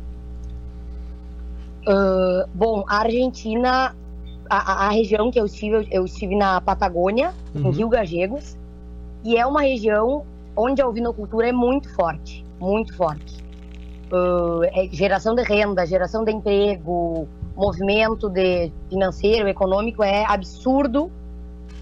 [1.87, 3.95] Uh, bom, a Argentina,
[4.49, 7.69] a, a, região que eu estive, eu estive na Patagônia, uhum.
[7.69, 8.57] em Rio Gagegos,
[9.23, 13.37] e é uma região onde a ovinocultura é muito forte, muito forte.
[14.11, 21.05] Uh, é geração de renda, geração de emprego, movimento de financeiro, econômico é absurdo.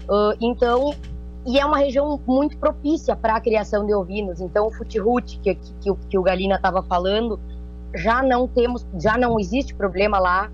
[0.08, 0.94] Uh, então,
[1.46, 4.40] e é uma região muito propícia para a criação de ovinos.
[4.40, 7.38] Então, o futirute que, que, que o Galina estava falando,
[7.94, 10.50] já não temos, já não existe problema lá.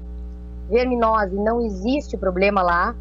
[0.69, 2.95] Verminose não existe problema lá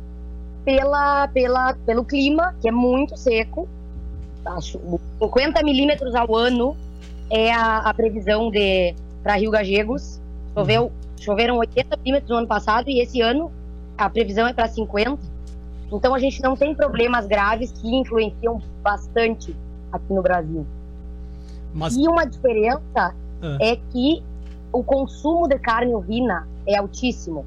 [0.64, 3.68] pela, pela, pelo clima, que é muito seco.
[5.20, 6.76] 50 milímetros ao ano
[7.30, 10.20] é a, a previsão de para Rio Gagegos.
[10.54, 13.52] Choveu, choveram 80 milímetros no ano passado e esse ano
[13.98, 15.31] a previsão é para 50.
[15.92, 19.56] Então a gente não tem problemas graves que influenciam bastante
[19.92, 20.66] aqui no Brasil.
[21.74, 21.96] Mas...
[21.96, 23.58] E uma diferença ah.
[23.60, 24.24] é que
[24.72, 27.46] o consumo de carne ovina é altíssimo.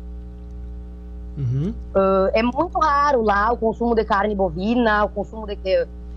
[1.37, 1.75] Uhum.
[1.95, 5.57] Uh, é muito raro lá o consumo de carne bovina, o consumo de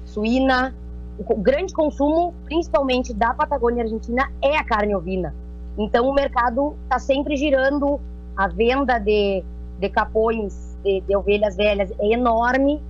[0.06, 0.76] suína.
[1.18, 5.34] O grande consumo, principalmente da Patagônia Argentina, é a carne ovina.
[5.78, 8.00] Então o mercado está sempre girando,
[8.36, 9.44] a venda de,
[9.80, 12.82] de capões de, de ovelhas velhas é enorme,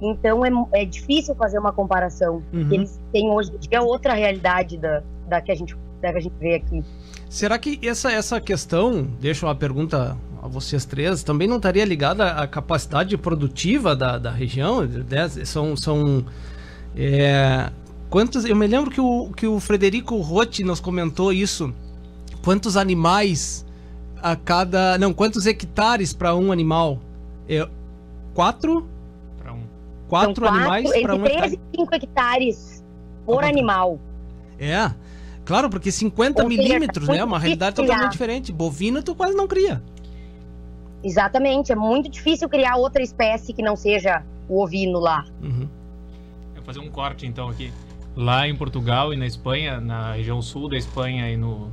[0.00, 2.42] então é, é difícil fazer uma comparação.
[2.52, 2.72] Uhum.
[2.72, 6.34] Eles têm hoje é outra realidade da, da, que a gente, da que a gente
[6.38, 6.82] vê aqui.
[7.28, 12.32] Será que essa, essa questão, deixa uma pergunta a vocês três, também não estaria ligada
[12.32, 14.80] à capacidade produtiva da, da região?
[15.44, 15.76] São.
[15.76, 16.24] são
[16.96, 17.70] é,
[18.08, 21.72] quantos, eu me lembro que o, que o Frederico Rotti nos comentou isso.
[22.42, 23.64] Quantos animais
[24.24, 24.96] a cada.
[24.96, 26.98] Não, quantos hectares para um animal?
[27.46, 27.68] É,
[28.32, 28.88] quatro?
[29.38, 29.60] Para um.
[30.08, 31.50] Quatro, quatro animais para um hectare?
[31.50, 32.84] 3 e 5 hectares
[33.26, 34.00] por animal.
[34.58, 34.90] É.
[35.44, 37.24] Claro, porque 50 Ou milímetros, seja, é né?
[37.24, 37.86] Uma realidade criar.
[37.86, 38.50] totalmente diferente.
[38.50, 39.82] Bovino tu quase não cria.
[41.02, 41.70] Exatamente.
[41.70, 45.26] É muito difícil criar outra espécie que não seja o ovino lá.
[45.42, 45.68] Uhum.
[46.54, 47.70] Eu vou fazer um corte então aqui.
[48.16, 51.68] Lá em Portugal e na Espanha, na região sul da Espanha e no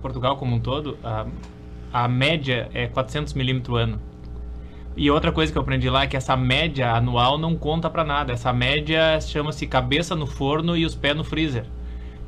[0.00, 1.26] Portugal como um todo, a,
[1.92, 4.00] a média é 400 milímetros ano.
[4.96, 8.04] E outra coisa que eu aprendi lá é que essa média anual não conta para
[8.04, 8.32] nada.
[8.32, 11.64] Essa média chama-se cabeça no forno e os pés no freezer.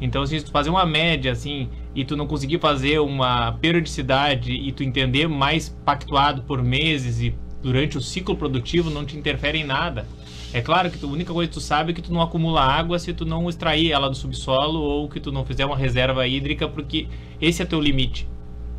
[0.00, 4.72] Então, se tu fazer uma média assim e tu não conseguir fazer uma periodicidade e
[4.72, 9.64] tu entender mais pactuado por meses e durante o ciclo produtivo não te interfere em
[9.64, 10.06] nada.
[10.52, 12.98] É claro que a única coisa que tu sabe é que tu não acumula água
[12.98, 16.68] se tu não extrair ela do subsolo ou que tu não fizer uma reserva hídrica,
[16.68, 17.08] porque
[17.40, 18.28] esse é teu limite.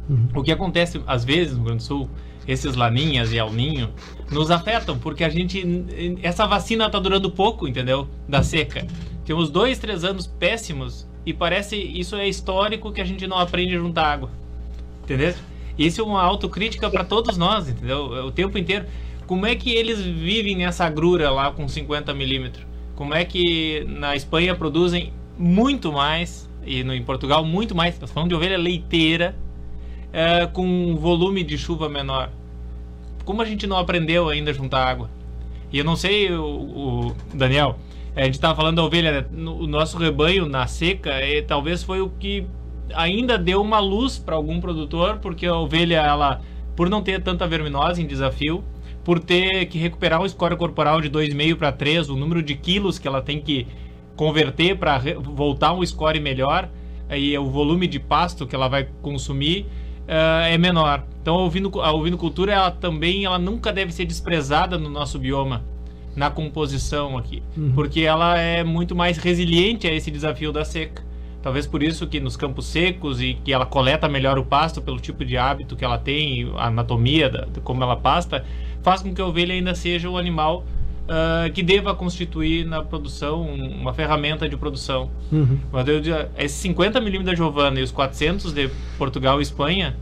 [0.09, 0.27] Uhum.
[0.35, 2.09] O que acontece às vezes no Rio Grande do Sul
[2.47, 3.89] esses laninhas e alninho
[4.31, 5.63] nos afetam, porque a gente.
[6.21, 8.07] Essa vacina tá durando pouco, entendeu?
[8.27, 8.85] Da seca.
[9.25, 13.75] Temos dois, três anos péssimos e parece isso é histórico que a gente não aprende
[13.75, 14.29] a juntar água.
[15.03, 15.33] Entendeu?
[15.77, 18.05] Isso é uma autocrítica para todos nós, entendeu?
[18.25, 18.85] O tempo inteiro.
[19.25, 22.63] Como é que eles vivem nessa agrura lá com 50 milímetros?
[22.95, 27.95] Como é que na Espanha produzem muito mais e no, em Portugal muito mais?
[27.95, 29.35] Estamos falando de ovelha leiteira
[30.15, 32.29] é, com um volume de chuva menor.
[33.25, 35.09] Como a gente não aprendeu ainda a juntar água?
[35.73, 37.77] E eu não sei, o, o Daniel,
[38.15, 39.27] a gente estava falando da ovelha, né?
[39.33, 42.47] o nosso rebanho na seca, é, talvez foi o que
[42.93, 46.39] ainda deu uma luz para algum produtor, porque a ovelha, ela,
[46.77, 48.63] por não ter tanta verminose em desafio,
[49.03, 52.97] por ter que recuperar o score corporal de 2,5 para 3, o número de quilos
[52.97, 53.67] que ela tem que
[54.15, 56.69] converter para voltar um score melhor,
[57.11, 59.65] e o volume de pasto que ela vai consumir,
[60.07, 61.03] uh, é menor.
[61.21, 65.63] Então a, ovino, a ovinocultura ela também ela nunca deve ser desprezada no nosso bioma,
[66.15, 67.73] na composição aqui, uhum.
[67.73, 71.03] porque ela é muito mais resiliente a esse desafio da seca.
[71.41, 74.99] Talvez por isso que nos campos secos e que ela coleta melhor o pasto pelo
[74.99, 78.43] tipo de hábito que ela tem, a anatomia da, de como ela pasta,
[78.81, 80.65] faz com que a ovelha ainda seja um animal
[81.05, 85.09] uh, que deva constituir na produção uma ferramenta de produção.
[85.31, 85.59] Uhum.
[85.71, 86.01] Mas eu,
[86.37, 89.95] esses 50 milímetros da Giovana e os 400 de Portugal e Espanha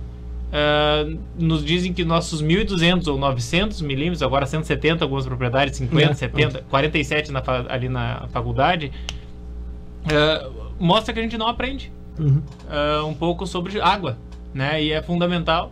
[0.50, 6.14] uh, nos dizem que nossos 1.200 ou 900 milímetros, agora 170 algumas propriedades, 50, uhum.
[6.14, 8.92] 70, 47 na, ali na faculdade,
[10.06, 12.42] uh, mostra que a gente não aprende uhum.
[13.08, 14.18] um pouco sobre água,
[14.54, 14.84] né?
[14.84, 15.72] E é fundamental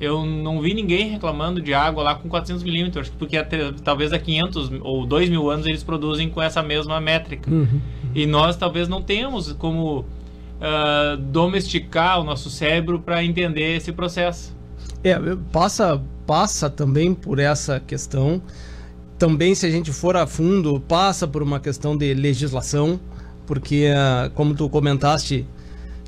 [0.00, 4.18] eu não vi ninguém reclamando de água lá com 400 milímetros, porque até, talvez há
[4.18, 7.50] 500 ou 2 mil anos eles produzem com essa mesma métrica.
[7.50, 7.80] Uhum.
[8.14, 14.54] E nós talvez não tenhamos como uh, domesticar o nosso cérebro para entender esse processo.
[15.02, 15.18] É,
[15.50, 18.42] passa, passa também por essa questão.
[19.18, 23.00] Também, se a gente for a fundo, passa por uma questão de legislação,
[23.46, 25.46] porque, uh, como tu comentaste,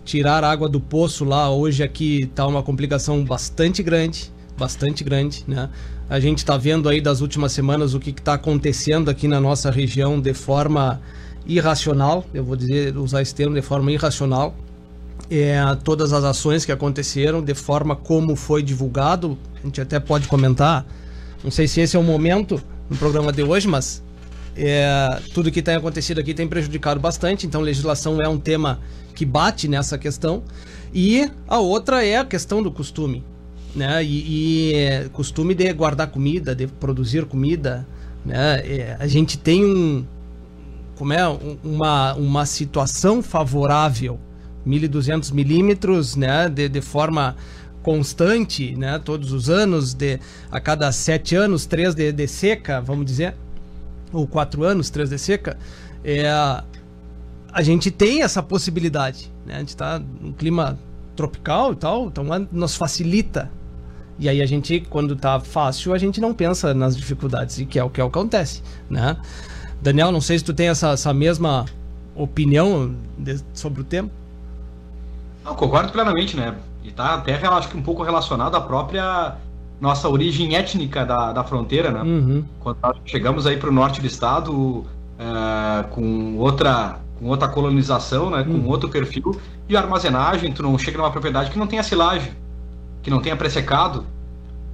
[0.09, 5.69] tirar água do poço lá hoje aqui está uma complicação bastante grande, bastante grande, né?
[6.09, 9.71] A gente está vendo aí das últimas semanas o que está acontecendo aqui na nossa
[9.71, 10.99] região de forma
[11.47, 14.55] irracional, eu vou dizer, usar esse termo de forma irracional.
[15.31, 19.37] é, todas as ações que aconteceram, de forma como foi divulgado.
[19.63, 20.87] A gente até pode comentar.
[21.43, 24.03] Não sei se esse é o momento no programa de hoje, mas
[24.59, 27.47] é, tudo que tem acontecido aqui tem prejudicado bastante.
[27.47, 28.81] Então, legislação é um tema
[29.15, 30.43] que bate nessa questão.
[30.93, 33.25] E a outra é a questão do costume.
[33.75, 34.03] Né?
[34.05, 37.87] E, e é, costume de guardar comida, de produzir comida.
[38.25, 38.61] Né?
[38.65, 40.05] É, a gente tem um,
[40.97, 41.27] como é,
[41.63, 44.19] uma, uma situação favorável
[44.67, 47.37] 1.200 milímetros, né, de, de forma
[47.83, 50.19] constante, né, todos os anos, de,
[50.51, 53.35] a cada sete anos, três de, de seca, vamos dizer,
[54.13, 55.59] ou quatro anos, três de seca,
[56.05, 56.29] é,
[57.53, 60.79] a gente tem essa possibilidade, né, a gente está num clima
[61.17, 63.51] tropical e tal, então nos facilita.
[64.21, 67.79] E aí a gente, quando tá fácil, a gente não pensa nas dificuldades, e que
[67.79, 69.17] é o que acontece, né?
[69.81, 71.67] Daniel, não sei se tu tem essa, essa mesma
[72.17, 74.11] opinião de, sobre o tema.
[75.45, 76.57] Não, concordo plenamente, né?
[76.83, 79.37] E tá até, acho que um pouco relacionado à própria
[79.81, 82.03] nossa origem étnica da, da fronteira, né?
[82.03, 82.45] Uhum.
[82.61, 88.45] Quando chegamos aí para o norte do estado uh, com outra com outra colonização, né?
[88.45, 88.69] Com uhum.
[88.69, 89.39] outro perfil
[89.69, 92.33] e armazenagem, tu não chega numa propriedade que não tenha silagem,
[93.03, 94.05] que não tenha pressecado.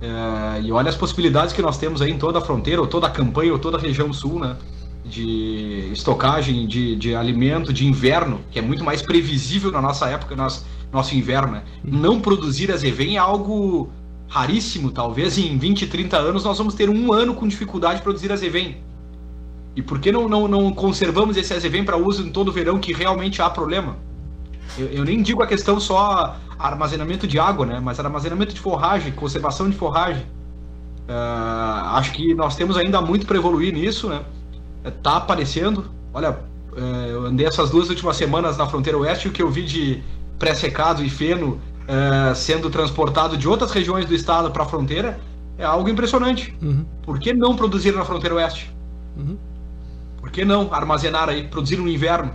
[0.02, 3.06] Uh, e olha as possibilidades que nós temos aí em toda a fronteira, ou toda
[3.06, 4.56] a campanha, ou toda a região sul, né?
[5.04, 10.34] de estocagem de, de alimento de inverno, que é muito mais previsível na nossa época,
[10.34, 11.52] nosso, nosso inverno.
[11.52, 11.62] Né?
[11.84, 13.90] Não produzir azevém é algo
[14.34, 18.32] raríssimo, talvez em 20, 30 anos nós vamos ter um ano com dificuldade de produzir
[18.32, 18.78] azevém.
[19.76, 22.80] E por que não, não, não conservamos esse azevém para uso em todo o verão
[22.80, 23.96] que realmente há problema?
[24.76, 27.78] Eu, eu, nem digo a questão só armazenamento de água, né?
[27.78, 30.24] mas armazenamento de forragem, conservação de forragem.
[31.08, 34.24] Uh, acho que nós temos ainda muito para evoluir nisso, né?
[35.00, 35.84] tá aparecendo.
[36.12, 36.40] Olha,
[36.76, 40.02] é, eu andei essas duas últimas semanas na fronteira oeste, o que eu vi de
[40.40, 45.18] pré-secado e feno é, sendo transportado de outras regiões do estado para a fronteira
[45.58, 46.56] é algo impressionante.
[46.62, 46.84] Uhum.
[47.02, 48.72] Por que não produzir na fronteira oeste?
[49.16, 49.36] Uhum.
[50.18, 52.32] Por que não armazenar aí, produzir no inverno?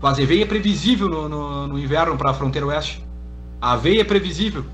[0.00, 3.04] O azeveia é previsível no, no, no inverno para a fronteira oeste.
[3.60, 4.64] A aveia é previsível.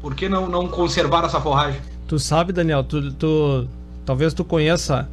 [0.00, 1.80] Por que não, não conservar essa forragem?
[2.08, 3.68] Tu sabe, Daniel, tu, tu
[4.04, 5.08] talvez tu conheça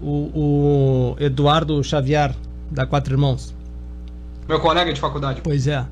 [0.00, 2.34] o, o Eduardo Xavier,
[2.70, 3.54] da Quatro Irmãos.
[4.48, 5.40] Meu colega de faculdade.
[5.42, 5.86] Pois é.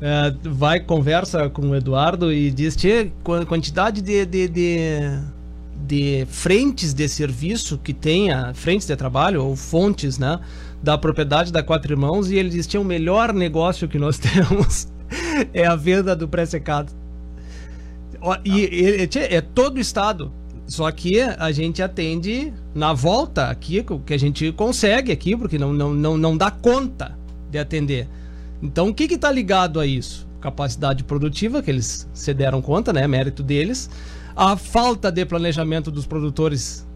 [0.00, 3.10] É vai, conversa com o Eduardo e diz: Tchê,
[3.48, 5.20] quantidade de, de, de,
[5.86, 10.38] de frentes de serviço que tenha, frentes de trabalho ou fontes, né?
[10.82, 14.88] Da propriedade da Quatro Irmãos, e ele diz: Tchê, o melhor negócio que nós temos
[15.54, 16.92] é a venda do pré-secado.
[18.44, 20.32] E, e, é todo o estado.
[20.66, 25.72] Só que a gente atende na volta aqui, que a gente consegue aqui, porque não,
[25.72, 27.16] não, não, não dá conta
[27.50, 28.08] de atender.
[28.62, 30.26] Então, o que está ligado a isso?
[30.40, 33.06] Capacidade produtiva, que eles se deram conta, né?
[33.06, 33.90] Mérito deles.
[34.34, 36.86] A falta de planejamento dos produtores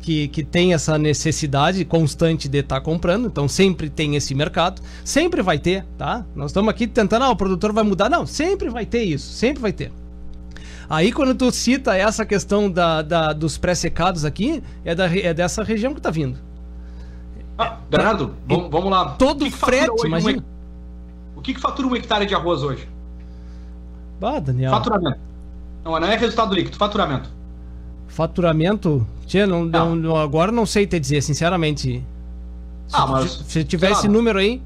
[0.00, 4.80] que, que tem essa necessidade constante de estar tá comprando, então sempre tem esse mercado,
[5.04, 6.24] sempre vai ter, tá?
[6.34, 9.60] Nós estamos aqui tentando, ah, o produtor vai mudar, não, sempre vai ter isso, sempre
[9.60, 9.92] vai ter.
[10.88, 15.62] Aí quando tu cita essa questão da, da dos pré-secados aqui, é, da, é dessa
[15.62, 16.38] região que tá vindo.
[17.56, 19.10] Ah, Bernardo, é, vamos, vamos lá.
[19.10, 20.42] Todo o frete, imagina.
[21.40, 22.86] O que, que fatura um hectare de arroz hoje?
[24.20, 24.72] Ah, Daniel.
[24.72, 25.18] Faturamento.
[25.82, 27.30] Não, não é resultado líquido, faturamento.
[28.08, 29.06] Faturamento?
[29.26, 29.96] Tia, não, não.
[29.96, 32.04] não agora não sei te dizer, sinceramente.
[32.92, 33.42] Ah, mas.
[33.46, 34.60] Se tiver esse número aí.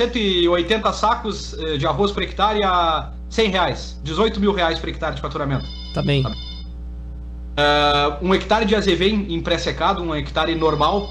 [0.00, 4.00] 180 sacos eh, de arroz por hectare a 100 reais.
[4.04, 5.66] 18 mil reais por hectare de faturamento.
[5.92, 6.24] Tá bem.
[6.24, 11.10] Uh, um hectare de azevém em pré-secado, um hectare normal,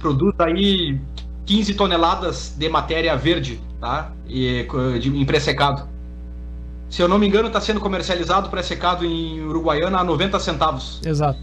[0.00, 0.98] produz aí
[1.48, 4.12] 15 toneladas de matéria verde, tá?
[4.28, 4.68] E,
[5.00, 5.88] de, em pré-secado.
[6.90, 11.00] Se eu não me engano, está sendo comercializado pré-secado em Uruguaiana a 90 centavos.
[11.02, 11.40] Exato.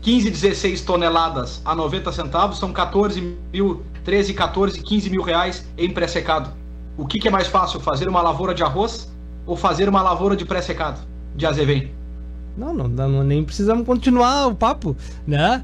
[0.00, 5.90] 15, 16 toneladas a 90 centavos são 14 mil, 13, 14, 15 mil reais em
[5.90, 6.50] pré-secado.
[6.96, 9.12] O que, que é mais fácil, fazer uma lavoura de arroz
[9.44, 11.00] ou fazer uma lavoura de pré-secado
[11.36, 11.92] de azevém?
[12.56, 14.96] Não, não, não, nem precisamos continuar o papo,
[15.26, 15.62] né?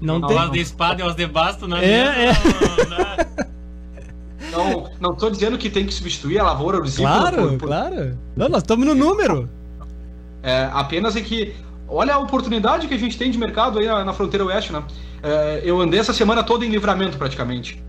[0.00, 0.38] Não, tem.
[0.38, 1.84] As de espada e as de basto, não é?
[1.84, 2.34] É, é.
[4.50, 7.66] Não, não estou dizendo que tem que substituir a lavoura do Claro, por, por...
[7.68, 8.16] claro.
[8.36, 9.48] Não, nós estamos no número.
[10.42, 11.54] É, apenas é que
[11.88, 14.84] olha a oportunidade que a gente tem de mercado aí na, na fronteira oeste, né?
[15.22, 17.82] É, eu andei essa semana toda em livramento praticamente.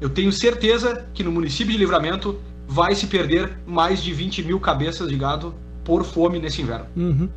[0.00, 4.58] Eu tenho certeza que no município de livramento vai se perder mais de 20 mil
[4.60, 5.54] cabeças de gado
[5.84, 6.86] por fome nesse inverno.
[6.96, 7.28] Uhum.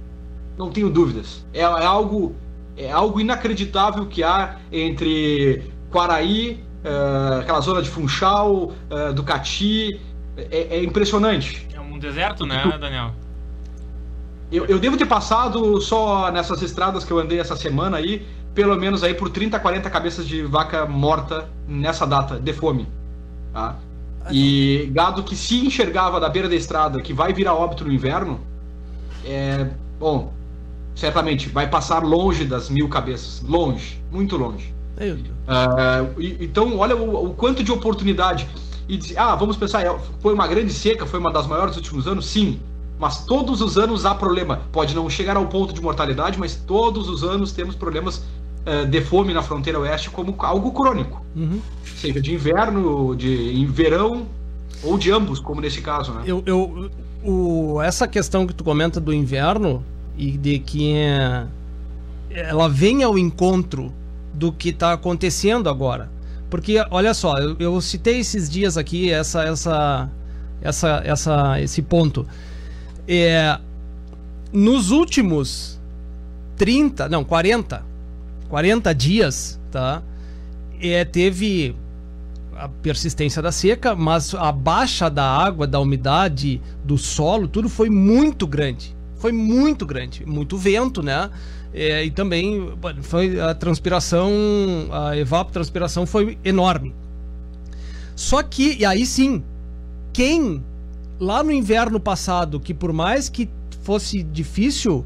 [0.57, 1.45] Não tenho dúvidas.
[1.53, 2.35] É, é, algo
[2.77, 9.99] é algo inacreditável que há entre Quaraí, uh, aquela zona de Funchal, uh, Ducati,
[10.35, 11.67] é, é impressionante.
[11.73, 13.11] É um deserto, né, Daniel?
[14.51, 18.75] Eu, eu devo ter passado só nessas estradas que eu andei essa semana aí, pelo
[18.75, 22.87] menos aí por 30, 40 cabeças de vaca morta nessa data de fome.
[23.51, 23.77] Tá?
[24.31, 28.39] E gado que se enxergava da beira da estrada que vai virar óbito no inverno,
[29.25, 29.67] é,
[29.99, 30.31] bom,
[30.95, 34.73] certamente vai passar longe das mil cabeças, longe, muito longe.
[34.99, 38.47] Uh, então, olha o, o, quanto de oportunidade.
[38.87, 41.77] E dizer, ah, vamos pensar, é, foi uma grande seca, foi uma das maiores dos
[41.77, 42.25] últimos anos?
[42.25, 42.59] Sim.
[42.99, 44.61] Mas todos os anos há problema.
[44.71, 49.01] Pode não chegar ao ponto de mortalidade, mas todos os anos temos problemas uh, de
[49.01, 51.25] fome na fronteira oeste como algo crônico.
[51.35, 51.59] Uhum.
[51.95, 54.27] Seja de inverno, de em verão,
[54.83, 56.23] ou de ambos, como nesse caso, né?
[56.25, 56.89] Eu, eu,
[57.23, 59.83] o, essa questão que tu comenta do inverno
[60.17, 61.45] e de que é,
[62.29, 63.93] ela vem ao encontro
[64.33, 66.09] do que está acontecendo agora.
[66.49, 70.09] Porque, olha só, eu, eu, citei esses dias aqui essa, essa,
[70.61, 72.27] essa, essa, esse ponto.
[73.07, 73.57] É,
[74.51, 75.79] nos últimos
[76.57, 77.83] 30, não, 40,
[78.49, 80.03] 40 dias, tá?
[80.79, 81.75] É, teve
[82.55, 87.89] a persistência da seca, mas a baixa da água, da umidade, do solo, tudo foi
[87.89, 88.95] muito grande.
[89.23, 90.25] Foi muito grande.
[90.25, 91.29] Muito vento, né?
[91.73, 94.29] É, e também foi a transpiração,
[94.91, 96.93] a evapotranspiração foi enorme.
[98.17, 99.41] Só que, e aí sim,
[100.11, 100.61] quem
[101.17, 103.47] lá no inverno passado, que por mais que
[103.81, 105.05] fosse difícil,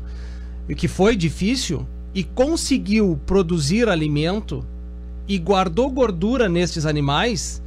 [0.76, 4.66] que foi difícil, e conseguiu produzir alimento
[5.28, 7.62] e guardou gordura nesses animais,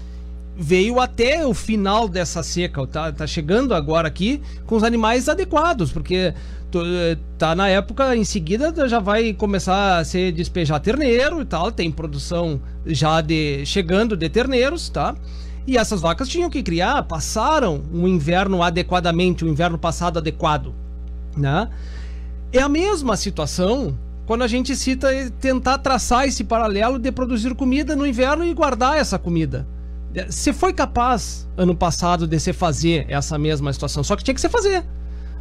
[0.62, 5.90] veio até o final dessa seca, tá, tá chegando agora aqui com os animais adequados,
[5.90, 6.34] porque
[7.38, 11.90] tá na época em seguida já vai começar a se despejar terneiro e tal, tem
[11.90, 15.16] produção já de chegando de terneiros, tá?
[15.66, 20.74] E essas vacas tinham que criar, passaram um inverno adequadamente, um inverno passado adequado,
[21.34, 21.70] né?
[22.52, 23.96] É a mesma situação
[24.26, 25.08] quando a gente cita
[25.40, 29.66] tentar traçar esse paralelo de produzir comida no inverno e guardar essa comida.
[30.28, 34.40] Você foi capaz ano passado de se fazer essa mesma situação, só que tinha que
[34.40, 34.84] se fazer.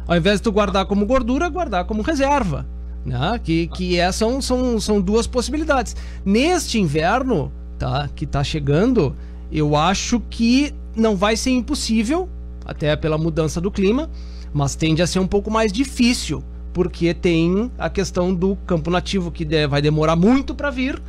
[0.06, 2.66] Ao invés de tu guardar como gordura, guardar como reserva.
[3.04, 3.40] Né?
[3.42, 5.96] Que, que é, são, são, são duas possibilidades.
[6.24, 8.08] Neste inverno, tá?
[8.14, 9.16] Que tá chegando,
[9.50, 12.28] eu acho que não vai ser impossível,
[12.64, 14.10] até pela mudança do clima,
[14.52, 19.30] mas tende a ser um pouco mais difícil, porque tem a questão do campo nativo
[19.30, 21.02] que vai demorar muito para vir,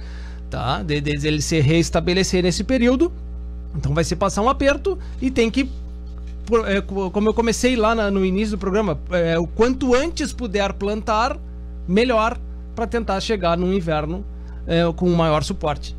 [0.50, 0.82] tá?
[0.82, 3.12] Desde ele se reestabelecer nesse período.
[3.76, 5.70] Então vai se passar um aperto e tem que
[6.66, 11.38] é, como eu comecei lá no início do programa, é, o quanto antes puder plantar,
[11.88, 12.38] melhor
[12.76, 14.26] para tentar chegar no inverno
[14.68, 15.96] é, com maior suporte.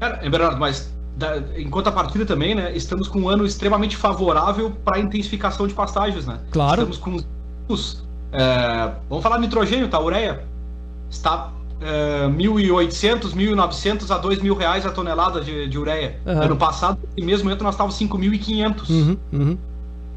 [0.00, 4.98] É, Bernardo, mas da, em contrapartida também, né, estamos com um ano extremamente favorável para
[4.98, 6.40] intensificação de pastagens, né?
[6.50, 6.88] Claro.
[6.88, 10.00] Estamos com os, é, vamos falar nitrogênio, tá?
[10.00, 10.42] Ureia
[11.10, 11.52] está
[11.84, 16.18] é, 1.800, 1.900 a 2.000 reais a tonelada de, de ureia.
[16.24, 16.42] Uhum.
[16.42, 18.88] Ano passado, nesse mesmo momento, nós estávamos 5.500.
[18.88, 19.58] Uhum, uhum.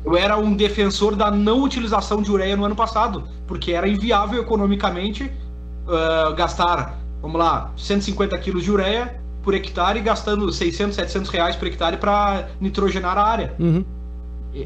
[0.05, 4.41] Eu era um defensor da não utilização de ureia no ano passado, porque era inviável
[4.41, 11.55] economicamente uh, gastar, vamos lá, 150 quilos de ureia por hectare, gastando 600, 700 reais
[11.57, 13.53] por hectare para nitrogenar a área.
[13.59, 13.83] Uhum.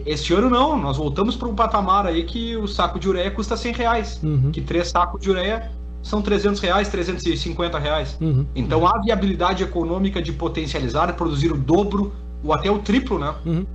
[0.06, 3.58] Este ano não, nós voltamos para um patamar aí que o saco de ureia custa
[3.58, 4.52] 100 reais, uhum.
[4.52, 5.72] que três sacos de ureia
[6.04, 8.18] são 300 reais, 350 reais.
[8.20, 8.46] Uhum.
[8.56, 13.34] Então há viabilidade econômica de potencializar, produzir o dobro ou até o triplo, né?
[13.46, 13.66] Uhum.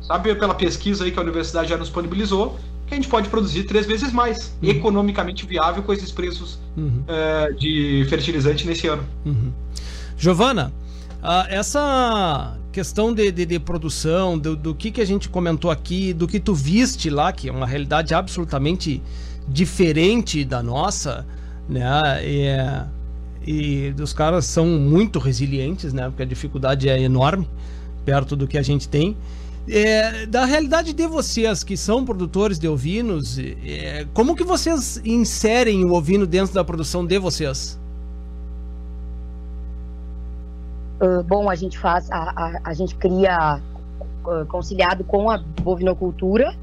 [0.00, 2.56] Sabe pela pesquisa aí que a universidade já nos disponibilizou
[2.86, 4.68] que a gente pode produzir três vezes mais, uhum.
[4.68, 9.04] economicamente viável com esses preços uh, de fertilizante nesse ano.
[9.24, 9.52] Uhum.
[10.16, 10.72] Giovana,
[11.22, 16.12] uh, essa questão de, de, de produção, do, do, que, que a gente comentou aqui,
[16.12, 19.02] do que tu viste lá, que é uma realidade absolutamente
[19.48, 21.26] diferente da nossa,
[21.68, 22.00] né?
[22.22, 22.46] E,
[23.46, 26.08] e os caras são muito resilientes, né?
[26.08, 27.48] Porque a dificuldade é enorme
[28.04, 29.16] perto do que a gente tem.
[29.66, 35.84] É, da realidade de vocês que são produtores de ovinos, é, como que vocês inserem
[35.84, 37.78] o ovino dentro da produção de vocês?
[41.00, 43.60] Uh, bom, a gente faz, a, a, a gente cria
[44.24, 46.54] uh, conciliado com a bovinocultura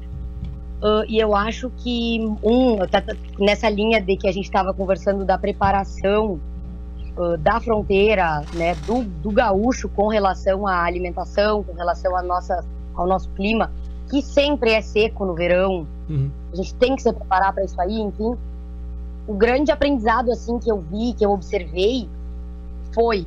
[0.82, 4.74] Uh, e eu acho que, um, tá, tá, nessa linha de que a gente estava
[4.74, 6.40] conversando da preparação
[7.16, 12.64] uh, da fronteira, né, do, do gaúcho com relação à alimentação, com relação à nossa,
[12.96, 13.70] ao nosso clima,
[14.10, 16.28] que sempre é seco no verão, uhum.
[16.52, 18.36] a gente tem que se preparar para isso aí, enfim.
[19.28, 22.08] O grande aprendizado, assim, que eu vi, que eu observei,
[22.92, 23.24] foi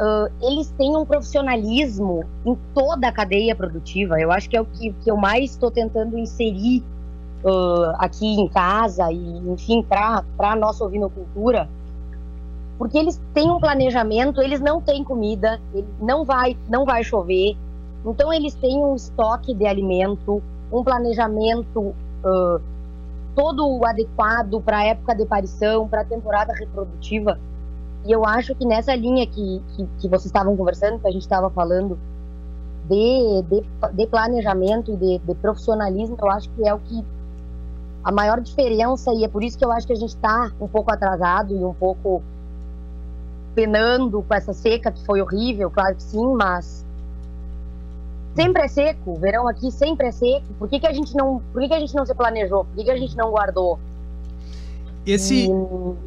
[0.00, 4.18] uh, eles têm um profissionalismo em toda a cadeia produtiva.
[4.18, 6.82] Eu acho que é o que, que eu mais estou tentando inserir
[7.44, 11.68] uh, aqui em casa e, enfim, para a nossa ovinocultura.
[12.78, 15.60] Porque eles têm um planejamento, eles não têm comida,
[16.00, 17.54] não vai, não vai chover.
[18.06, 20.42] Então, eles têm um estoque de alimento,
[20.72, 21.78] um planejamento
[22.24, 22.60] uh,
[23.34, 27.38] todo adequado para a época de aparição, para a temporada reprodutiva.
[28.04, 31.22] E eu acho que nessa linha que, que, que vocês estavam conversando, que a gente
[31.22, 31.98] estava falando
[32.88, 37.04] de, de, de, planejamento e de, de profissionalismo, eu acho que é o que
[38.02, 40.66] a maior diferença, e é por isso que eu acho que a gente está um
[40.66, 42.22] pouco atrasado e um pouco
[43.54, 46.84] penando com essa seca que foi horrível, claro que sim, mas
[48.34, 50.46] sempre é seco, verão aqui sempre é seco.
[50.58, 52.64] Por que, que a gente não, por que, que a gente não se planejou?
[52.64, 53.78] Por que, que a gente não guardou?
[55.06, 55.50] Esse, e...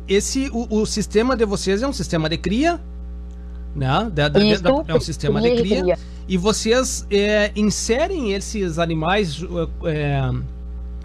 [0.07, 2.79] esse o, o, sistema de vocês é um sistema de cria,
[3.75, 4.09] né?
[4.13, 5.81] Da, da, Isso, da, é um sistema de cria.
[5.81, 5.99] cria.
[6.27, 9.43] E vocês é, inserem esses animais
[9.85, 10.31] é,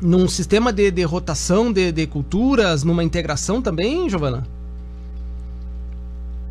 [0.01, 4.47] num sistema de, de rotação de, de, culturas, numa integração também, Giovana?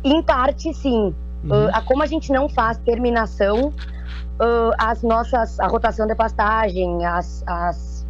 [0.04, 1.14] Em parte, sim.
[1.44, 1.66] Uhum.
[1.66, 7.42] Uh, como a gente não faz terminação, uh, as nossas, a rotação de pastagem, as,
[7.46, 8.06] as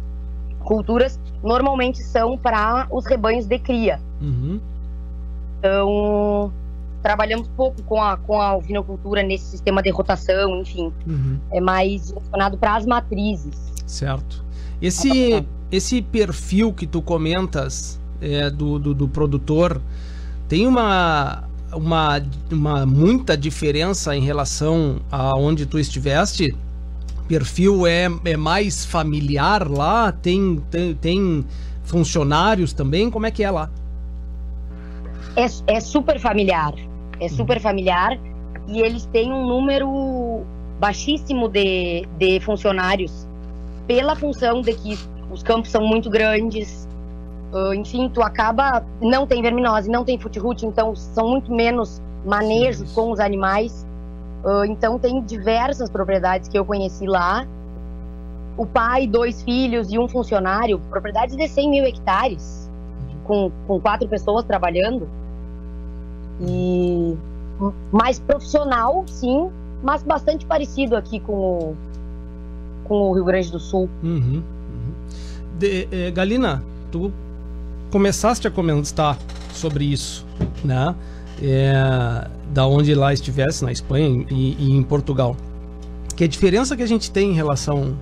[0.59, 3.99] culturas normalmente são para os rebanhos de cria.
[4.21, 4.59] Uhum.
[5.59, 6.51] Então,
[7.01, 10.91] trabalhamos pouco com a, com a ovinocultura nesse sistema de rotação, enfim.
[11.07, 11.37] Uhum.
[11.51, 13.55] É mais direcionado para as matrizes.
[13.85, 14.43] Certo.
[14.81, 19.81] Esse, esse perfil que tu comentas é, do, do, do produtor
[20.47, 22.21] tem uma, uma,
[22.51, 26.55] uma muita diferença em relação a onde tu estiveste?
[27.29, 30.11] Perfil é, é mais familiar lá?
[30.11, 31.45] Tem, tem, tem
[31.83, 33.09] funcionários também?
[33.09, 33.69] Como é que é lá?
[35.35, 36.73] É, é super familiar.
[37.19, 37.29] É uhum.
[37.29, 38.19] super familiar
[38.67, 40.43] e eles têm um número
[40.79, 43.27] baixíssimo de, de funcionários
[43.85, 44.97] pela função de que
[45.31, 46.89] os campos são muito grandes,
[47.51, 48.85] Uh, enfim, tu acaba.
[49.01, 53.87] Não tem verminose, não tem footroot, então são muito menos manejos com os animais.
[54.43, 57.45] Uh, então, tem diversas propriedades que eu conheci lá.
[58.57, 62.69] O pai, dois filhos e um funcionário, propriedades de 100 mil hectares,
[63.25, 65.07] com, com quatro pessoas trabalhando.
[66.41, 67.17] E
[67.91, 69.49] mais profissional, sim,
[69.83, 71.77] mas bastante parecido aqui com o,
[72.85, 73.89] com o Rio Grande do Sul.
[74.03, 74.93] Uhum, uhum.
[75.57, 77.11] De, eh, Galina, tu
[77.91, 79.17] começaste a comentar
[79.53, 80.25] sobre isso,
[80.63, 80.95] né?
[81.41, 85.35] É, da onde lá estivesse, na Espanha e, e, em Portugal.
[86.15, 87.97] Que a diferença que a gente tem em relação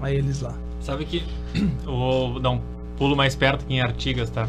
[0.00, 0.54] a eles lá?
[0.80, 1.24] Sabe que
[1.84, 2.60] vou dar um
[2.98, 4.48] pulo mais perto aqui em Artigas, tá?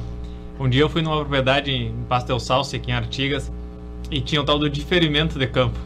[0.60, 3.52] Um dia eu fui numa propriedade em Pastel Salce aqui em Artigas
[4.10, 5.78] e tinha o tal do diferimento de campo.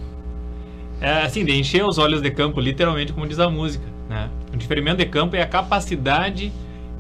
[0.99, 4.29] É assim, de encher os olhos de campo, literalmente, como diz a música, né?
[4.53, 6.51] O diferimento de campo é a capacidade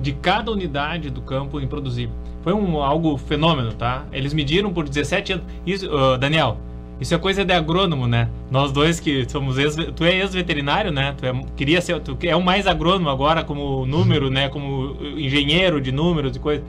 [0.01, 2.09] de cada unidade do campo em produzir.
[2.43, 4.05] Foi um, algo fenômeno, tá?
[4.11, 5.45] Eles mediram por 17 anos.
[5.65, 6.57] Isso, uh, Daniel,
[6.99, 8.29] isso é coisa de agrônomo, né?
[8.49, 11.13] Nós dois que somos ex, tu é ex-veterinário, né?
[11.17, 14.49] Tu é, queria ser, tu é o mais agrônomo agora como número, né?
[14.49, 16.63] Como engenheiro de números e coisa.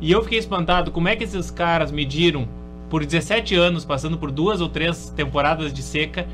[0.00, 2.48] E eu fiquei espantado como é que esses caras mediram
[2.90, 6.26] por 17 anos, passando por duas ou três temporadas de seca,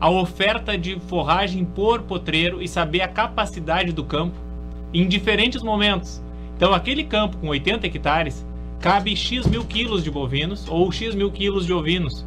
[0.00, 4.47] a oferta de forragem por potreiro e saber a capacidade do campo
[4.92, 6.22] em diferentes momentos.
[6.56, 8.44] Então, aquele campo com 80 hectares
[8.80, 12.26] cabe X mil quilos de bovinos ou X mil quilos de ovinos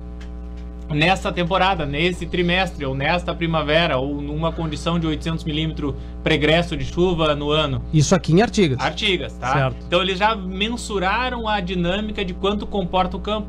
[0.94, 6.86] nesta temporada, nesse trimestre, ou nesta primavera, ou numa condição de 800 milímetros pregresso de
[6.86, 7.82] chuva no ano.
[7.94, 8.80] Isso aqui em Artigas.
[8.80, 9.54] Artigas, tá?
[9.54, 9.78] Certo.
[9.88, 13.48] Então eles já mensuraram a dinâmica de quanto comporta o campo.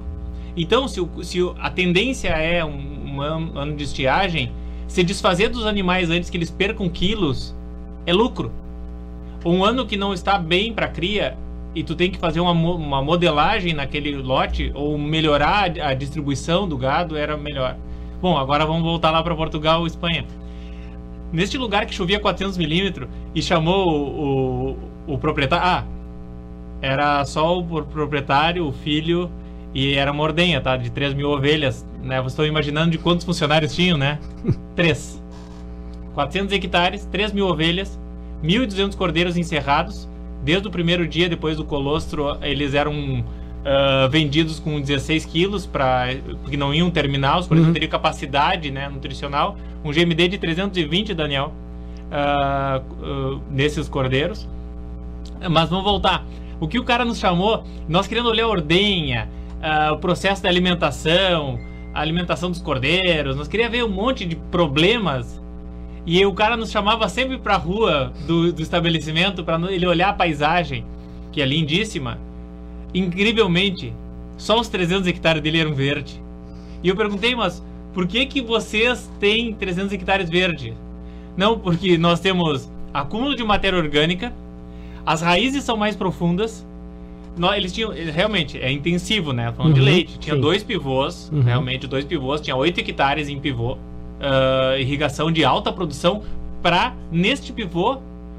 [0.56, 4.52] Então, se, o, se a tendência é um, um ano de estiagem,
[4.86, 7.54] se desfazer dos animais antes que eles percam quilos
[8.04, 8.52] é lucro
[9.45, 11.36] um ano que não está bem para cria
[11.74, 16.76] e tu tem que fazer uma, uma modelagem naquele lote ou melhorar a distribuição do
[16.76, 17.76] gado era melhor.
[18.20, 20.24] Bom, agora vamos voltar lá para Portugal, Espanha.
[21.32, 24.76] Neste lugar que chovia 400 milímetros e chamou o,
[25.09, 25.84] o, o proprietário, ah,
[26.80, 29.30] era só o proprietário, o filho
[29.74, 30.76] e era uma ordenha, tá?
[30.76, 32.16] De 3 mil ovelhas, né?
[32.18, 34.18] Vocês estão imaginando de quantos funcionários tinham, né?
[34.76, 35.22] Três.
[36.14, 37.99] 400 hectares, 3 mil ovelhas,
[38.43, 40.09] 1.200 cordeiros encerrados.
[40.43, 46.07] Desde o primeiro dia, depois do colostro, eles eram uh, vendidos com 16 quilos, pra,
[46.43, 47.72] porque não iam terminar, os cordeiros uhum.
[47.72, 49.57] teriam capacidade né, nutricional.
[49.84, 51.53] Um GMD de 320, Daniel,
[52.11, 54.49] uh, uh, nesses cordeiros.
[55.51, 56.24] Mas vamos voltar.
[56.61, 59.28] O que o cara nos chamou, nós querendo ler a ordenha,
[59.93, 61.59] o processo da alimentação,
[61.93, 65.41] a alimentação dos cordeiros, nós queria ver um monte de problemas.
[66.05, 70.12] E o cara nos chamava sempre pra rua do, do estabelecimento para ele olhar a
[70.12, 70.84] paisagem,
[71.30, 72.18] que é lindíssima.
[72.92, 73.92] Incrivelmente,
[74.36, 76.20] só os 300 hectares dele eram verde.
[76.82, 77.62] E eu perguntei, mas
[77.94, 80.74] por que que vocês têm 300 hectares verde?
[81.36, 84.32] Não, porque nós temos acúmulo de matéria orgânica,
[85.05, 86.66] as raízes são mais profundas.
[87.36, 89.53] Nós, eles tinham, realmente, é intensivo, né?
[89.53, 90.18] Falando uhum, de leite.
[90.18, 90.40] Tinha sim.
[90.40, 91.42] dois pivôs, uhum.
[91.42, 92.40] realmente, dois pivôs.
[92.40, 93.78] Tinha 8 hectares em pivô.
[94.23, 96.23] Uh, irrigação de alta produção
[96.62, 97.99] para, neste pivô,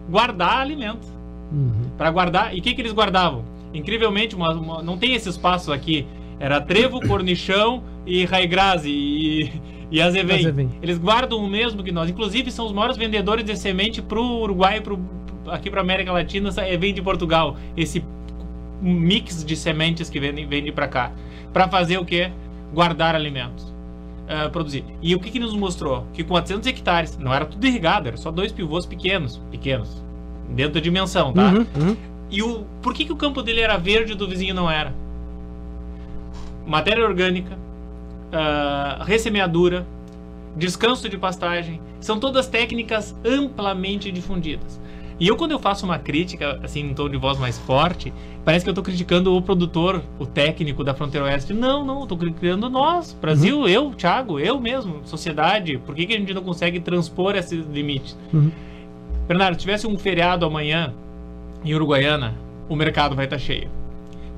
[0.10, 1.06] guardar alimento.
[1.52, 1.90] Uhum.
[1.98, 2.56] Para guardar.
[2.56, 3.44] E o que, que eles guardavam?
[3.74, 6.08] Incrivelmente, uma, uma, não tem esse espaço aqui.
[6.40, 9.52] Era trevo, cornichão e raigrase e,
[9.92, 10.40] e azevém.
[10.40, 10.70] azevém.
[10.82, 12.10] Eles guardam o mesmo que nós.
[12.10, 15.00] Inclusive, são os maiores vendedores de semente para o Uruguai, pro,
[15.48, 17.58] aqui para América Latina, é, vem de Portugal.
[17.76, 18.04] Esse
[18.82, 21.12] mix de sementes que vende, vende para cá.
[21.52, 22.32] Para fazer o quê?
[22.74, 23.73] Guardar alimentos.
[24.24, 24.86] Uh, produzir.
[25.02, 26.08] E o que, que nos mostrou?
[26.14, 29.42] Que com 400 hectares, não era tudo irrigado, era só dois pivôs pequenos.
[29.52, 30.02] Pequenos.
[30.50, 31.50] Dentro da dimensão, tá?
[31.50, 31.98] Uhum, uhum.
[32.30, 34.94] E o, por que, que o campo dele era verde e do vizinho não era?
[36.66, 39.86] Matéria orgânica, uh, ressemeadura,
[40.56, 44.80] descanso de pastagem, são todas técnicas amplamente difundidas.
[45.24, 48.12] E eu, quando eu faço uma crítica, assim, em tom de voz mais forte,
[48.44, 51.54] parece que eu estou criticando o produtor, o técnico da Fronteira Oeste.
[51.54, 53.68] Não, não, estou criticando nós, Brasil, uhum.
[53.70, 55.78] eu, Thiago, eu mesmo, sociedade.
[55.86, 58.18] Por que, que a gente não consegue transpor esses limites?
[58.34, 58.52] Uhum.
[59.26, 60.94] Bernardo, se tivesse um feriado amanhã
[61.64, 62.36] em Uruguaiana,
[62.68, 63.70] o mercado vai estar tá cheio.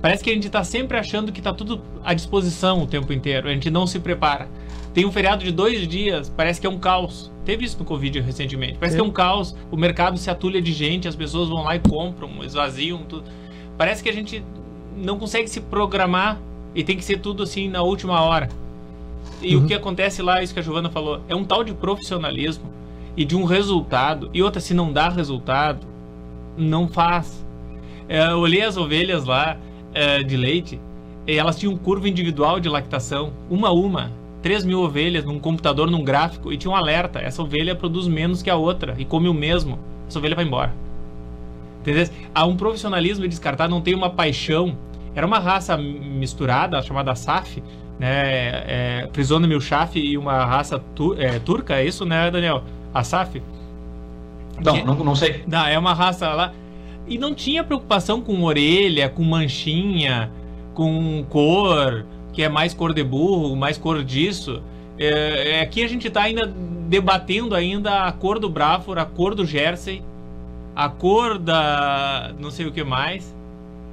[0.03, 3.47] Parece que a gente está sempre achando que está tudo à disposição o tempo inteiro,
[3.47, 4.47] a gente não se prepara.
[4.95, 7.29] Tem um feriado de dois dias, parece que é um caos.
[7.43, 8.77] Teve isso no Covid recentemente.
[8.79, 8.97] Parece é.
[8.97, 11.79] que é um caos, o mercado se atulha de gente, as pessoas vão lá e
[11.79, 13.29] compram, esvaziam tudo.
[13.77, 14.41] Parece que a gente
[14.95, 16.39] não consegue se programar
[16.73, 18.47] e tem que ser tudo assim na última hora.
[19.41, 19.65] E uhum.
[19.65, 22.71] o que acontece lá, isso que a Giovana falou, é um tal de profissionalismo
[23.17, 24.29] e de um resultado.
[24.33, 25.85] E outra, se não dá resultado,
[26.57, 27.45] não faz.
[28.07, 29.57] É, eu olhei as ovelhas lá
[29.93, 30.79] é, de leite,
[31.27, 34.23] e elas tinham curva individual de lactação, uma a uma.
[34.45, 38.43] 3 mil ovelhas num computador, num gráfico, e tinha um alerta: essa ovelha produz menos
[38.43, 39.79] que a outra e come o mesmo.
[40.07, 40.71] Essa ovelha vai embora.
[41.81, 42.07] Entendeu?
[42.33, 44.77] Há um profissionalismo descartado, não tem uma paixão.
[45.15, 47.63] Era uma raça misturada, chamada SAF,
[47.97, 48.11] né?
[48.67, 52.61] É, Prisona Milchaf e uma raça tur é, turca, é isso, né, Daniel?
[52.93, 53.41] A SAF?
[54.63, 55.43] Não, não, não sei.
[55.47, 56.53] Não, é uma raça lá.
[57.07, 60.29] E não tinha preocupação com orelha, com manchinha,
[60.75, 64.61] com cor, que é mais cor de burro, mais cor disso.
[64.99, 66.45] É, é, aqui a gente está ainda
[66.87, 70.03] debatendo ainda a cor do Brafor, a cor do Jersey,
[70.75, 73.33] a cor da não sei o que mais.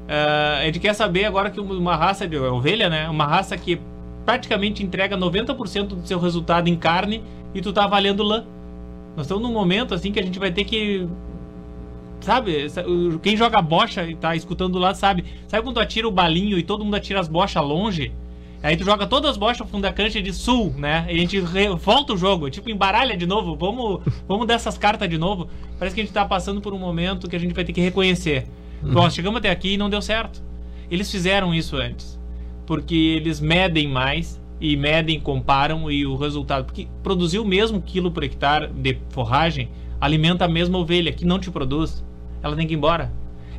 [0.09, 3.09] É, a gente quer saber agora que uma raça de ovelha, né?
[3.09, 3.81] Uma raça que
[4.27, 7.23] praticamente entrega 90% do seu resultado em carne
[7.55, 8.45] e tu tá valendo lã.
[9.17, 11.07] Nós estamos num momento assim que a gente vai ter que.
[12.21, 12.67] Sabe?
[13.23, 15.25] Quem joga bocha e tá escutando lá sabe.
[15.47, 18.13] Sabe quando atira o balinho e todo mundo atira as bochas longe?
[18.63, 21.05] Aí tu joga todas as bochas fundo da cancha de sul, né?
[21.09, 21.41] E a gente
[21.81, 23.57] volta o jogo, tipo, embaralha de novo.
[23.57, 25.49] Vamos, vamos dessas cartas de novo.
[25.79, 27.81] Parece que a gente tá passando por um momento que a gente vai ter que
[27.81, 28.47] reconhecer.
[28.81, 30.43] Nós chegamos até aqui e não deu certo.
[30.91, 32.21] Eles fizeram isso antes.
[32.65, 36.65] Porque eles medem mais e medem, comparam e o resultado.
[36.65, 39.69] Porque produzir o mesmo quilo por hectare de forragem
[40.01, 42.05] alimenta a mesma ovelha que não te produz.
[42.43, 43.13] Ela tem que ir embora.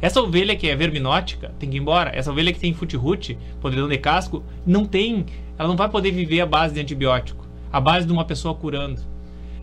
[0.03, 2.11] Essa ovelha que é verminótica tem que ir embora.
[2.13, 5.25] Essa ovelha que tem futirute, podridão de casco, não tem.
[5.57, 8.99] Ela não vai poder viver à base de antibiótico, à base de uma pessoa curando.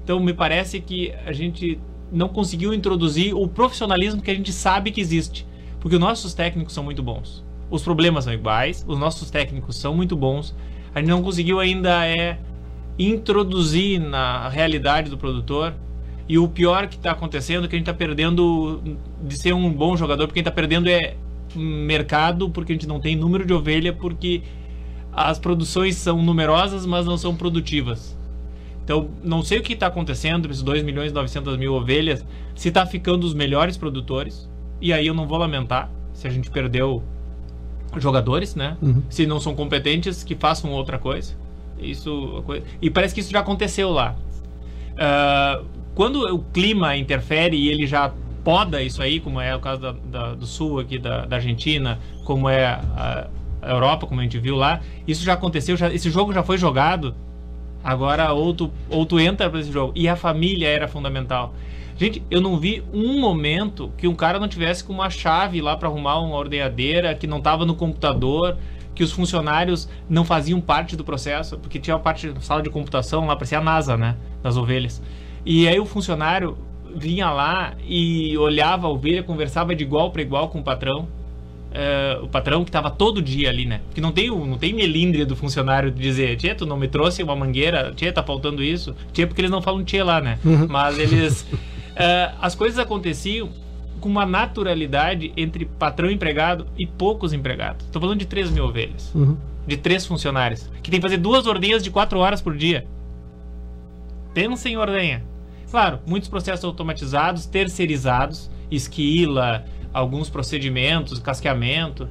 [0.02, 1.78] Então me parece que a gente
[2.10, 5.46] não conseguiu introduzir o profissionalismo que a gente sabe que existe.
[5.78, 7.44] Porque os nossos técnicos são muito bons.
[7.70, 10.56] Os problemas são iguais, os nossos técnicos são muito bons,
[10.94, 12.38] a gente não conseguiu ainda é
[12.98, 15.74] introduzir na realidade do produtor.
[16.30, 18.80] E o pior que está acontecendo é que a gente está perdendo
[19.20, 21.16] de ser um bom jogador, porque a gente está perdendo é
[21.56, 24.40] mercado, porque a gente não tem número de ovelha, porque
[25.12, 28.16] as produções são numerosas, mas não são produtivas.
[28.84, 32.24] Então, não sei o que está acontecendo, esses 2 milhões e 900 mil ovelhas,
[32.54, 34.48] se está ficando os melhores produtores,
[34.80, 37.02] e aí eu não vou lamentar se a gente perdeu
[37.96, 38.76] jogadores, né?
[38.80, 39.02] Uhum.
[39.10, 41.34] Se não são competentes, que façam outra coisa.
[41.80, 42.44] Isso
[42.80, 44.14] e parece que isso já aconteceu lá.
[44.92, 48.12] Uh, quando o clima interfere e ele já
[48.44, 51.98] poda isso aí, como é o caso da, da, do sul aqui da, da, Argentina,
[52.24, 53.28] como é a,
[53.62, 55.76] Europa, como a gente viu lá, isso já aconteceu.
[55.76, 57.14] Já, esse jogo já foi jogado.
[57.82, 58.70] Agora ou tu,
[59.18, 61.54] entra para esse jogo e a família era fundamental.
[61.96, 65.76] Gente, eu não vi um momento que um cara não tivesse com uma chave lá
[65.76, 68.56] para arrumar uma ordenhadeira, que não tava no computador,
[68.94, 72.70] que os funcionários não faziam parte do processo, porque tinha uma parte da sala de
[72.70, 74.16] computação lá, parecia a NASA, né?
[74.42, 75.02] Das ovelhas.
[75.44, 76.56] E aí o funcionário
[76.94, 81.08] vinha lá e olhava a ovelha, conversava de igual para igual com o patrão.
[81.70, 83.80] Uh, o patrão que estava todo dia ali, né?
[83.86, 87.22] Porque não tem, não tem melindre do funcionário de dizer, Tia, tu não me trouxe
[87.22, 88.94] uma mangueira, Tia, tá faltando isso.
[89.12, 90.38] Tia, porque eles não falam Tia lá, né?
[90.44, 90.66] Uhum.
[90.68, 91.42] Mas eles.
[91.42, 93.50] Uh, as coisas aconteciam
[94.00, 97.86] com uma naturalidade entre patrão e empregado e poucos empregados.
[97.86, 99.14] Estou falando de 3 mil ovelhas.
[99.14, 99.36] Uhum.
[99.66, 100.68] De três funcionários.
[100.82, 102.86] Que tem que fazer duas ordenhas de quatro horas por dia.
[104.34, 105.22] Pensa em ordenha.
[105.70, 112.08] Claro, muitos processos automatizados, terceirizados, esquila, alguns procedimentos, casqueamento.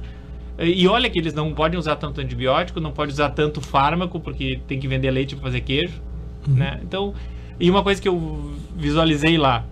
[0.58, 4.60] E olha que eles não podem usar tanto antibiótico, não podem usar tanto fármaco, porque
[4.66, 6.00] tem que vender leite para fazer queijo.
[6.46, 6.54] Uhum.
[6.54, 6.80] Né?
[6.82, 7.14] Então,
[7.58, 9.64] e uma coisa que eu visualizei lá,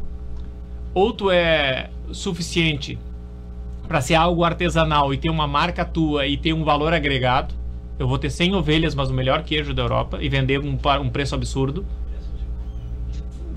[0.92, 2.98] ou tu é suficiente
[3.86, 7.54] para ser algo artesanal e ter uma marca tua e ter um valor agregado,
[7.98, 11.08] eu vou ter 100 ovelhas, mas o melhor queijo da Europa e vender um, um
[11.08, 11.84] preço absurdo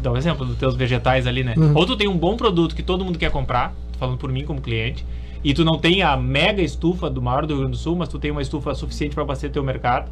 [0.02, 1.54] dá um exemplo dos teus vegetais ali, né?
[1.58, 1.74] Uhum.
[1.76, 4.60] Ou tu tem um bom produto que todo mundo quer comprar, falando por mim como
[4.60, 5.06] cliente,
[5.44, 8.10] e tu não tem a mega estufa do maior do Rio Grande do Sul, mas
[8.10, 10.12] tu tem uma estufa suficiente para abastecer teu mercado.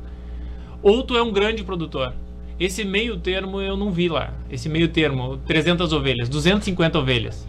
[0.82, 2.14] Ou tu é um grande produtor.
[2.60, 4.34] Esse meio termo eu não vi lá.
[4.50, 7.48] Esse meio termo, 300 ovelhas, 250 ovelhas.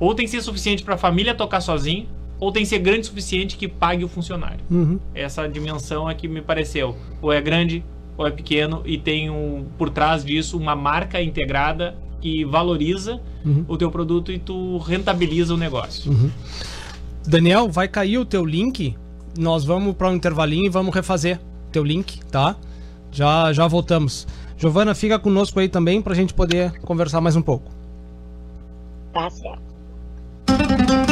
[0.00, 2.06] Ou tem que ser suficiente para a família tocar sozinho,
[2.40, 4.58] ou tem que ser grande o suficiente que pague o funcionário.
[4.68, 4.98] Uhum.
[5.14, 6.96] Essa dimensão é que me pareceu.
[7.20, 7.84] Ou é grande
[8.16, 13.64] ou é pequeno e tem um, por trás disso uma marca integrada que valoriza uhum.
[13.66, 16.10] o teu produto e tu rentabiliza o negócio.
[16.10, 16.30] Uhum.
[17.26, 18.96] Daniel, vai cair o teu link.
[19.38, 21.40] Nós vamos para um intervalinho e vamos refazer
[21.70, 22.56] teu link, tá?
[23.10, 24.26] Já já voltamos.
[24.56, 27.70] Giovana, fica conosco aí também para a gente poder conversar mais um pouco.
[29.12, 31.11] Tá certo.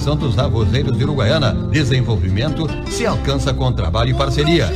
[0.01, 1.53] Associação dos Arrozeiros de Uruguaiana.
[1.69, 4.73] Desenvolvimento se alcança com trabalho e parceria.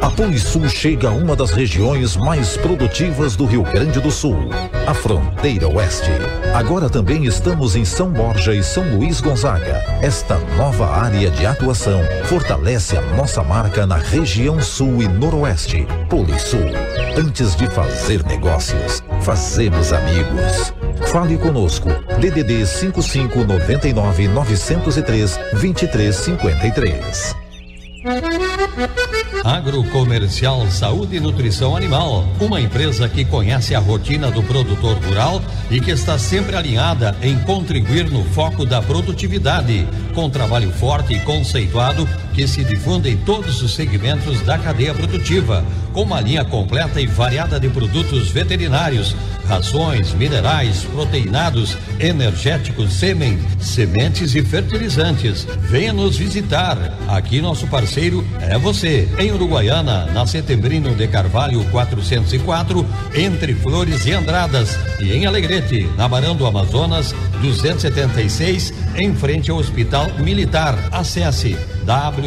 [0.00, 4.50] A Polisul chega a uma das regiões mais produtivas do Rio Grande do Sul,
[4.86, 6.10] a fronteira oeste.
[6.52, 9.80] Agora também estamos em São Borja e São Luís Gonzaga.
[10.02, 15.86] Esta nova área de atuação fortalece a nossa marca na região sul e noroeste.
[16.10, 16.72] Polisul.
[17.16, 20.83] Antes de fazer negócios, fazemos amigos.
[21.14, 21.90] Fale conosco.
[22.18, 27.36] DDD 55 99 903 2353.
[29.44, 35.40] Agrocomercial Saúde e Nutrição Animal, uma empresa que conhece a rotina do produtor rural
[35.70, 39.86] e que está sempre alinhada em contribuir no foco da produtividade,
[40.16, 45.64] com trabalho forte e conceituado que se difunde em todos os segmentos da cadeia produtiva,
[45.92, 49.14] com uma linha completa e variada de produtos veterinários,
[49.46, 55.46] rações, minerais, proteinados, energéticos, sêmen, sementes e fertilizantes.
[55.60, 56.76] Venha nos visitar.
[57.06, 59.08] Aqui nosso parceiro é você.
[59.18, 64.76] Em Uruguaiana, na Setembrino de Carvalho 404, entre Flores e Andradas.
[64.98, 70.76] E em Alegrete, na Barão do Amazonas 276, em frente ao Hospital Militar.
[70.90, 71.56] Acesse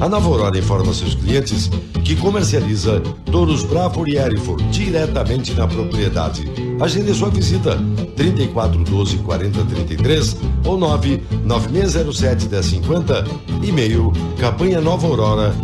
[0.00, 1.68] A Nova Aurora informa seus clientes
[2.04, 6.69] que comercializa touros Brafor e Erifor diretamente na propriedade.
[6.80, 7.78] Agende sua visita
[8.16, 13.24] 34 12 40 33 ou 9 9607 1050
[13.62, 15.54] e-mail campanha nova aurora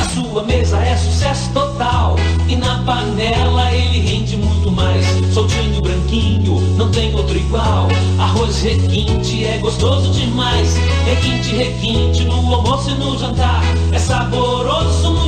[0.00, 2.16] A sua mesa é sucesso total
[2.48, 5.04] e na panela ele rende muito mais.
[5.32, 7.88] Soltinho, branquinho, não tem outro igual.
[8.18, 10.74] Arroz requinte é gostoso demais.
[11.04, 13.62] Requinte, requinte no almoço e no jantar.
[13.92, 15.25] É saboroso, de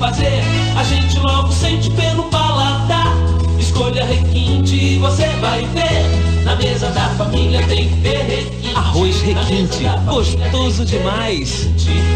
[0.00, 0.42] fazer.
[0.76, 3.14] A gente logo sente pelo paladar.
[3.58, 6.42] Escolha requinte e você vai ver.
[6.42, 8.74] Na mesa da família tem que ter requinte.
[8.74, 11.68] Arroz requinte, gostoso demais.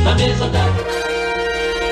[0.02, 1.03] Na mesa da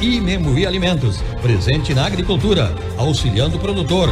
[0.00, 4.10] Imembuí Alimentos, presente na agricultura, auxiliando o produtor.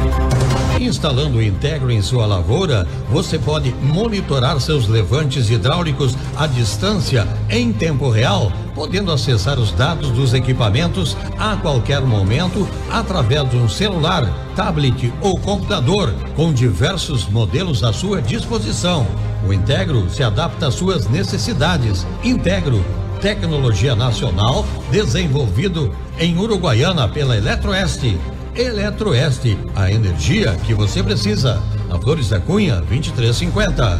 [0.81, 7.73] Instalando o Integro em sua lavoura, você pode monitorar seus levantes hidráulicos à distância em
[7.73, 14.27] tempo real, podendo acessar os dados dos equipamentos a qualquer momento através de um celular,
[14.57, 19.07] tablet ou computador, com diversos modelos à sua disposição.
[19.47, 22.07] O Integro se adapta às suas necessidades.
[22.25, 22.83] Integro
[23.25, 28.19] tecnologia nacional desenvolvido em Uruguaiana pela Eletroeste.
[28.55, 31.59] Eletroeste, a energia que você precisa.
[31.91, 33.99] A Flores da Cunha, 2350.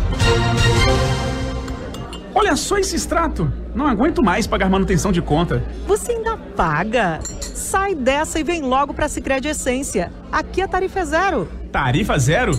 [2.35, 3.51] Olha só esse extrato.
[3.75, 5.65] Não aguento mais pagar manutenção de conta.
[5.87, 7.19] Você ainda paga?
[7.41, 10.13] Sai dessa e vem logo para Sicredi Essência.
[10.31, 11.49] Aqui a tarifa é zero.
[11.73, 12.53] Tarifa zero?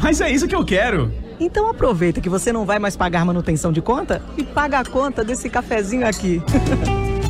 [0.00, 1.23] Mas é isso que eu quero.
[1.44, 5.22] Então aproveita que você não vai mais pagar manutenção de conta e paga a conta
[5.22, 6.42] desse cafezinho aqui.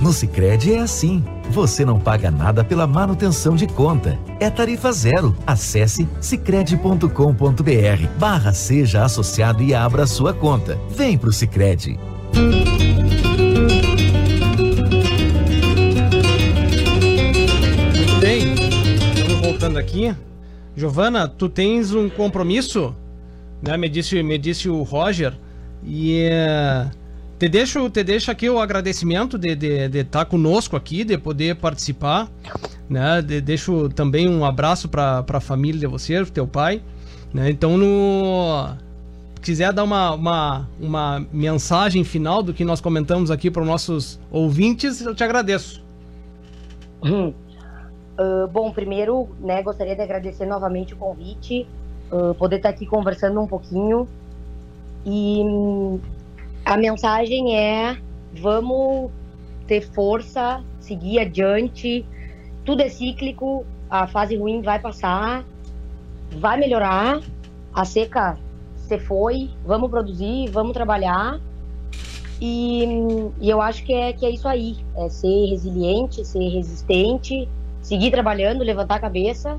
[0.01, 1.25] No Sicredi é assim.
[1.49, 4.19] Você não paga nada pela manutenção de conta.
[4.39, 5.35] É tarifa zero.
[5.47, 7.09] Acesse sicredi.com.br
[8.19, 10.79] barra seja associado e abra sua conta.
[10.91, 11.99] Vem pro Sicredi.
[18.21, 18.53] Bem.
[19.17, 20.15] Estamos voltando aqui.
[20.77, 22.95] Giovana, tu tens um compromisso
[23.65, 23.77] né?
[23.77, 25.33] Me disse, me disse o Roger.
[25.83, 26.91] E uh,
[27.39, 31.17] te, deixo, te deixo aqui o agradecimento de estar de, de tá conosco aqui, de
[31.17, 32.29] poder participar.
[32.89, 33.23] Né?
[33.23, 36.83] De, deixo também um abraço para a família de você, teu pai.
[37.33, 37.51] Né?
[37.51, 38.77] Então, no
[39.43, 44.19] quiser dar uma, uma, uma mensagem final do que nós comentamos aqui para os nossos
[44.31, 45.85] ouvintes, eu te agradeço.
[47.03, 47.35] Hum.
[48.19, 51.67] Uh, bom, primeiro, né, gostaria de agradecer novamente o convite
[52.11, 54.09] uh, poder estar aqui conversando um pouquinho.
[55.05, 55.43] E
[56.65, 57.97] a mensagem é:
[58.41, 59.11] vamos
[59.67, 62.05] ter força, seguir adiante.
[62.65, 65.45] Tudo é cíclico, a fase ruim vai passar,
[66.39, 67.21] vai melhorar.
[67.73, 68.39] A seca
[68.77, 71.41] se foi, vamos produzir, vamos trabalhar.
[72.41, 72.85] E,
[73.41, 77.49] e, eu acho que é, que é isso aí: é ser resiliente, ser resistente,
[77.81, 79.59] seguir trabalhando, levantar a cabeça.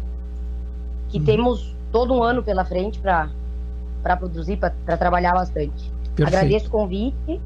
[1.09, 1.25] Que uhum.
[1.25, 5.89] temos todo um ano pela frente para produzir, para trabalhar bastante.
[6.13, 6.27] Perfeito.
[6.27, 7.39] Agradeço o convite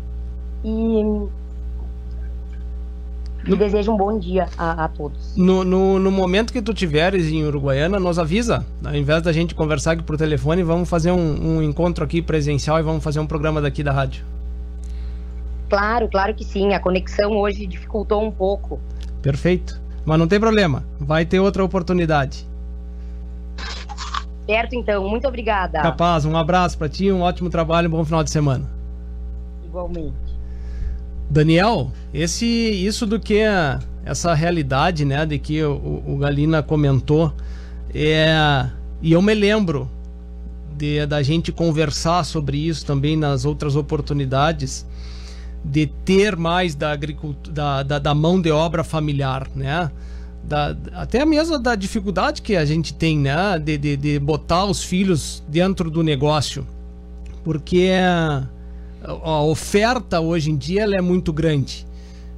[0.63, 1.03] e,
[3.45, 5.37] e desejo um bom dia a, a todos.
[5.37, 8.65] No, no, no, momento que tu tiveres em Uruguaiana, nos avisa.
[8.83, 12.79] Ao invés da gente conversar aqui por telefone, vamos fazer um, um encontro aqui presencial
[12.79, 14.25] e vamos fazer um programa daqui da rádio.
[15.69, 16.73] Claro, claro que sim.
[16.73, 18.79] A conexão hoje dificultou um pouco.
[19.21, 19.79] Perfeito.
[20.03, 20.83] Mas não tem problema.
[20.99, 22.48] Vai ter outra oportunidade.
[24.49, 25.07] Certo, então.
[25.07, 25.79] Muito obrigada.
[25.79, 28.67] Capaz, um abraço para ti, um ótimo trabalho, um bom final de semana.
[29.63, 30.15] Igualmente.
[31.29, 37.31] Daniel, esse, isso do que é essa realidade, né, de que o, o Galina comentou,
[37.93, 38.67] é,
[39.03, 39.87] e eu me lembro
[40.75, 44.83] de, da gente conversar sobre isso também nas outras oportunidades,
[45.63, 49.91] de ter mais da, agricultura, da, da, da mão de obra familiar, né?
[50.43, 53.59] Da, até mesmo da dificuldade que a gente tem, né?
[53.59, 56.65] De, de, de botar os filhos dentro do negócio.
[57.43, 58.47] Porque a,
[59.03, 61.85] a oferta hoje em dia ela é muito grande.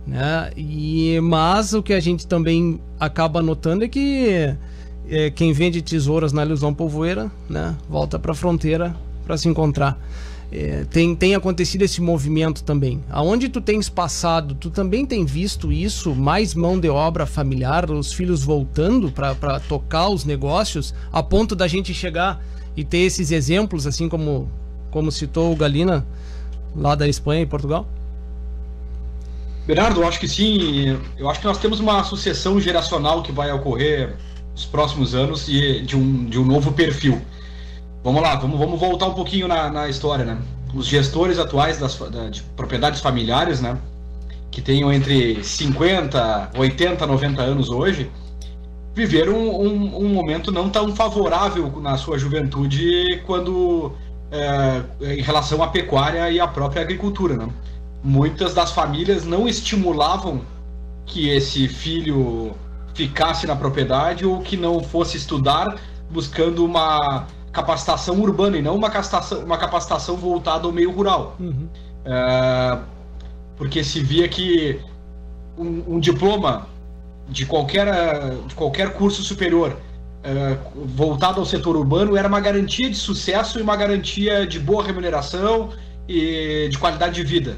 [0.06, 0.52] Né?
[0.58, 4.56] E, mas o que a gente também acaba notando é que
[5.08, 7.76] é, quem vende tesouras na ilusão polvoeira, né?
[7.90, 8.96] Volta para a fronteira
[9.26, 10.00] para se encontrar
[10.52, 13.02] é, tem, tem acontecido esse movimento também.
[13.10, 18.12] Aonde tu tens passado, tu também tem visto isso, mais mão de obra familiar, os
[18.12, 22.44] filhos voltando para tocar os negócios, a ponto da gente chegar
[22.76, 24.50] e ter esses exemplos, assim como,
[24.90, 26.06] como citou o Galina,
[26.76, 27.88] lá da Espanha e Portugal?
[29.66, 30.98] Bernardo, eu acho que sim.
[31.18, 34.16] Eu acho que nós temos uma sucessão geracional que vai ocorrer
[34.54, 37.22] nos próximos anos e de um, de um novo perfil.
[38.04, 40.38] Vamos lá, vamos, vamos voltar um pouquinho na, na história, né?
[40.74, 43.78] Os gestores atuais das, da, de propriedades familiares, né?
[44.50, 48.10] Que tenham entre 50, 80, 90 anos hoje,
[48.96, 53.92] viveram um, um, um momento não tão favorável na sua juventude quando
[54.32, 54.82] é,
[55.14, 57.48] em relação à pecuária e à própria agricultura, né?
[58.04, 60.42] Muitas das famílias não estimulavam
[61.06, 62.56] que esse filho
[62.96, 65.76] ficasse na propriedade ou que não fosse estudar
[66.10, 71.36] buscando uma capacitação urbana e não uma capacitação, uma capacitação voltada ao meio rural.
[71.40, 71.68] Uhum.
[72.06, 72.78] É,
[73.58, 74.80] porque se via que
[75.58, 76.68] um, um, diploma
[77.30, 77.88] de qualquer,
[78.48, 79.78] de qualquer curso superior
[80.24, 80.58] é,
[80.96, 85.70] voltado ao setor urbano era uma garantia de sucesso e uma garantia de boa remuneração
[86.08, 87.58] e de qualidade de vida.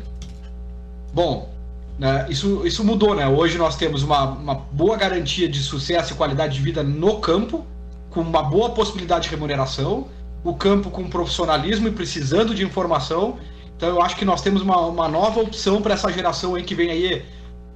[1.13, 1.53] Bom,
[1.97, 3.27] né, isso, isso mudou, né?
[3.27, 7.65] Hoje nós temos uma, uma boa garantia de sucesso e qualidade de vida no campo,
[8.13, 10.07] com uma boa possibilidade de remuneração,
[10.43, 13.37] o campo com profissionalismo e precisando de informação.
[13.75, 16.75] Então eu acho que nós temos uma, uma nova opção para essa geração aí que
[16.75, 17.25] vem aí,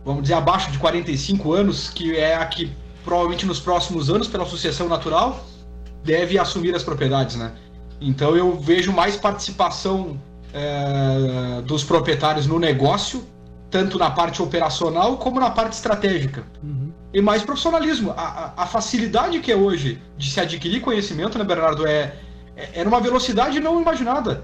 [0.06, 2.72] vamos dizer, abaixo de 45 anos, que é a que
[3.04, 5.44] provavelmente nos próximos anos, pela sucessão natural,
[6.04, 7.54] deve assumir as propriedades, né?
[8.00, 10.20] Então eu vejo mais participação
[10.54, 13.24] é, dos proprietários no negócio,
[13.72, 16.44] tanto na parte operacional como na parte estratégica.
[16.62, 18.14] Uhum e mais profissionalismo.
[18.16, 22.14] A, a, facilidade que é hoje de se adquirir conhecimento, né, Bernardo, é,
[22.56, 24.44] é, é numa velocidade não imaginada.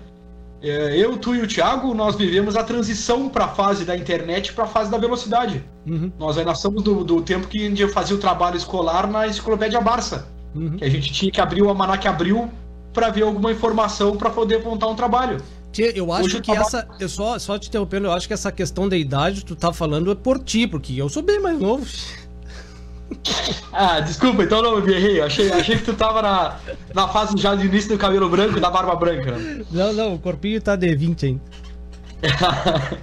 [0.61, 4.53] É, eu, tu e o Thiago, nós vivemos a transição para a fase da internet
[4.53, 5.63] para a fase da velocidade.
[5.85, 6.11] Uhum.
[6.17, 9.81] Nós ainda somos do, do tempo que a gente fazia o trabalho escolar na enciclopédia
[9.81, 10.25] Barça.
[10.55, 10.77] Uhum.
[10.77, 12.49] Que a gente tinha que abrir o Almanac Abril
[12.93, 15.37] para ver alguma informação para poder montar um trabalho.
[15.95, 16.87] Eu acho Hoje que essa.
[16.99, 20.11] Eu só, só te interrompendo, eu acho que essa questão da idade, tu tá falando
[20.11, 21.83] é por ti, porque eu sou bem mais novo.
[23.71, 25.21] Ah, desculpa, então não me errei.
[25.21, 26.57] Achei, achei que tu tava na,
[26.93, 29.35] na fase já de início do cabelo branco e da barba branca.
[29.71, 31.41] Não, não, o corpinho tá de 20 ainda.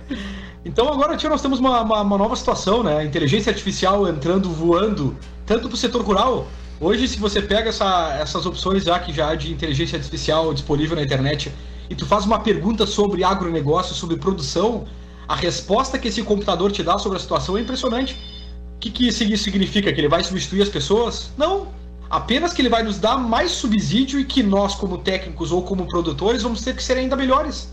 [0.65, 3.05] então agora, tio, nós temos uma, uma, uma, nova situação, né?
[3.05, 6.47] Inteligência artificial entrando, voando, tanto pro setor rural.
[6.81, 10.97] Hoje, se você pega essa, essas opções já que já há de inteligência artificial disponível
[10.97, 11.53] na internet
[11.91, 14.87] e tu faz uma pergunta sobre agronegócio, sobre produção,
[15.29, 18.40] a resposta que esse computador te dá sobre a situação é impressionante
[18.81, 19.93] que, que isso significa?
[19.93, 21.31] Que ele vai substituir as pessoas?
[21.37, 21.69] Não.
[22.09, 25.87] Apenas que ele vai nos dar mais subsídio e que nós, como técnicos ou como
[25.87, 27.73] produtores, vamos ter que ser ainda melhores.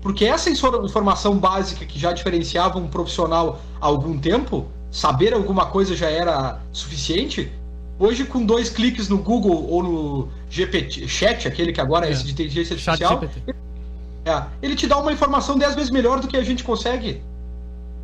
[0.00, 5.94] Porque essa informação básica que já diferenciava um profissional há algum tempo, saber alguma coisa
[5.94, 7.52] já era suficiente.
[7.98, 12.12] Hoje, com dois cliques no Google ou no GPT Chat, aquele que agora é, é
[12.12, 13.22] esse de inteligência artificial,
[14.24, 17.20] é, ele te dá uma informação dez vezes melhor do que a gente consegue.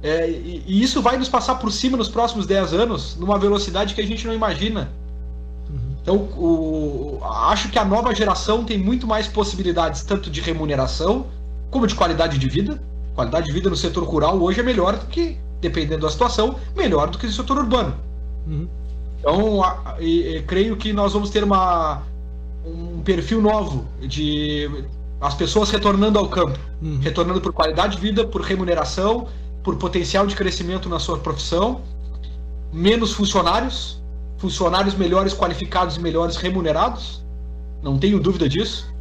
[0.05, 3.95] É, e, e, isso vai nos passar por cima nos próximos 10 anos, numa velocidade
[3.95, 4.93] que a gente não imagina.
[5.71, 5.97] Uhum.
[6.03, 11.25] Então, o, acho que a nova geração tem muito mais possibilidades, tanto de remuneração,
[11.71, 12.83] como de qualidade de vida.
[13.15, 17.09] Qualidade de vida no setor rural hoje é melhor do que, dependendo da situação, melhor
[17.09, 17.95] do que no setor urbano.
[18.47, 18.69] Uhum.
[19.21, 22.03] Então, a, e, e, creio que nós vamos ter uma,
[22.67, 24.69] um perfil novo de
[25.19, 26.99] as pessoas retornando ao campo, uhum.
[27.01, 29.29] retornando por qualidade de vida, por remuneração
[29.65, 31.81] por potencial de crescimento na sua profissão,
[32.71, 34.01] menos funcionários,
[34.37, 37.25] funcionários melhores qualificados e melhores remunerados,
[37.83, 38.93] não tenho dúvida disso.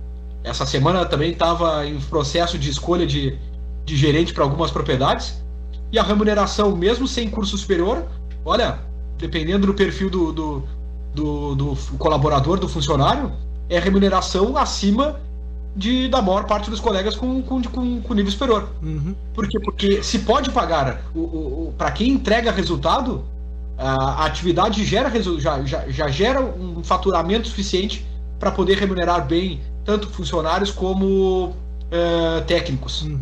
[0.41, 3.37] Essa semana também estava em processo de escolha de,
[3.85, 5.43] de gerente para algumas propriedades.
[5.91, 8.05] E a remuneração, mesmo sem curso superior,
[8.45, 8.79] olha,
[9.17, 10.63] dependendo do perfil do, do,
[11.13, 13.31] do, do colaborador, do funcionário,
[13.69, 15.19] é remuneração acima
[15.75, 18.69] de, da maior parte dos colegas com, com, com, com nível superior.
[18.81, 19.15] Uhum.
[19.33, 19.59] Por quê?
[19.59, 23.23] Porque se pode pagar, o, o, para quem entrega resultado,
[23.77, 28.05] a, a atividade gera, já, já, já gera um faturamento suficiente
[28.39, 31.55] para poder remunerar bem tanto funcionários como
[31.91, 33.03] é, técnicos.
[33.03, 33.19] Uhum.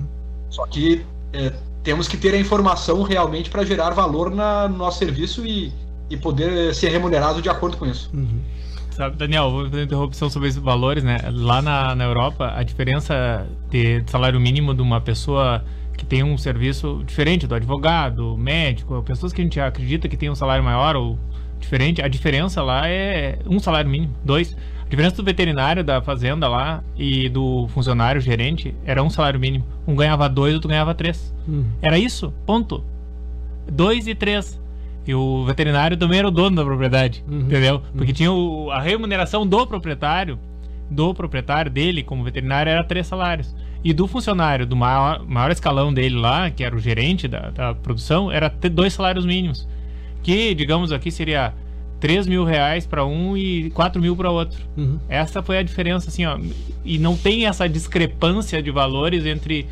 [0.49, 4.99] Só que é, temos que ter a informação realmente para gerar valor na, no nosso
[4.99, 5.71] serviço e,
[6.09, 8.09] e poder ser remunerado de acordo com isso.
[8.13, 8.39] Uhum.
[9.01, 11.17] Sabe, Daniel, vou fazer interrupção sobre esses valores, né?
[11.33, 15.65] Lá na, na Europa, a diferença de salário mínimo de uma pessoa
[15.97, 20.29] que tem um serviço diferente do advogado, médico, pessoas que a gente acredita que tem
[20.29, 21.17] um salário maior ou
[21.59, 24.55] diferente, a diferença lá é um salário mínimo, dois.
[24.85, 29.65] A diferença do veterinário da fazenda lá e do funcionário gerente era um salário mínimo.
[29.87, 31.33] Um ganhava dois, outro ganhava três.
[31.49, 31.65] Hum.
[31.81, 32.83] Era isso, ponto.
[33.67, 34.60] Dois e três.
[35.05, 37.81] E o veterinário também era o dono da propriedade, uhum, entendeu?
[37.95, 38.15] Porque uhum.
[38.15, 40.37] tinha o, a remuneração do proprietário,
[40.89, 43.55] do proprietário dele como veterinário era três salários.
[43.83, 47.73] E do funcionário, do maior, maior escalão dele lá, que era o gerente da, da
[47.73, 49.67] produção, era ter dois salários mínimos.
[50.21, 51.51] Que, digamos aqui, seria
[51.99, 54.59] 3 mil reais para um e 4 mil para outro.
[54.77, 54.99] Uhum.
[55.09, 56.37] Essa foi a diferença, assim, ó.
[56.85, 59.65] E não tem essa discrepância de valores entre,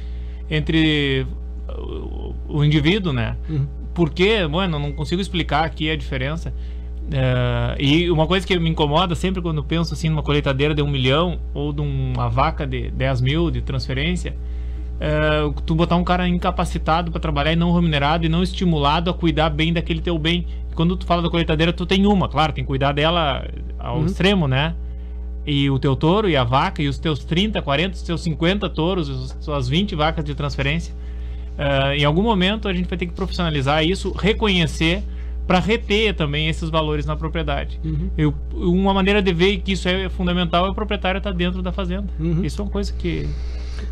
[0.49, 1.27] entre
[1.67, 3.37] o, o indivíduo, né?
[3.47, 6.53] Uhum porque, mano, não consigo explicar aqui a diferença.
[7.09, 10.87] Uh, e uma coisa que me incomoda sempre quando penso assim numa colheitadeira de um
[10.87, 14.37] milhão ou de uma vaca de 10 mil de transferência,
[15.01, 19.13] é, tu botar um cara incapacitado para trabalhar e não remunerado e não estimulado a
[19.13, 20.47] cuidar bem daquele teu bem.
[20.75, 23.45] Quando tu fala da colheitadeira, tu tem uma, claro, tem que cuidar dela
[23.77, 24.05] ao uhum.
[24.05, 24.75] extremo, né?
[25.45, 28.69] E o teu touro e a vaca, e os teus 30, 40, os teus 50
[28.69, 30.95] touros, as suas 20 vacas de transferência.
[31.59, 35.03] Uh, em algum momento a gente vai ter que profissionalizar isso, reconhecer
[35.45, 37.79] para reter também esses valores na propriedade.
[37.83, 38.09] Uhum.
[38.17, 41.61] Eu, uma maneira de ver que isso é fundamental é o proprietário estar tá dentro
[41.61, 42.07] da fazenda.
[42.19, 42.43] Uhum.
[42.43, 43.27] Isso é uma coisa que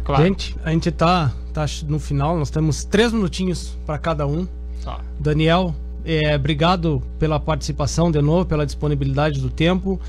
[0.03, 0.24] Claro.
[0.24, 4.47] Gente, a gente tá, tá no final, nós temos três minutinhos para cada um.
[4.84, 4.99] Tá.
[5.20, 9.99] Daniel, é, obrigado pela participação de novo, pela disponibilidade do tempo.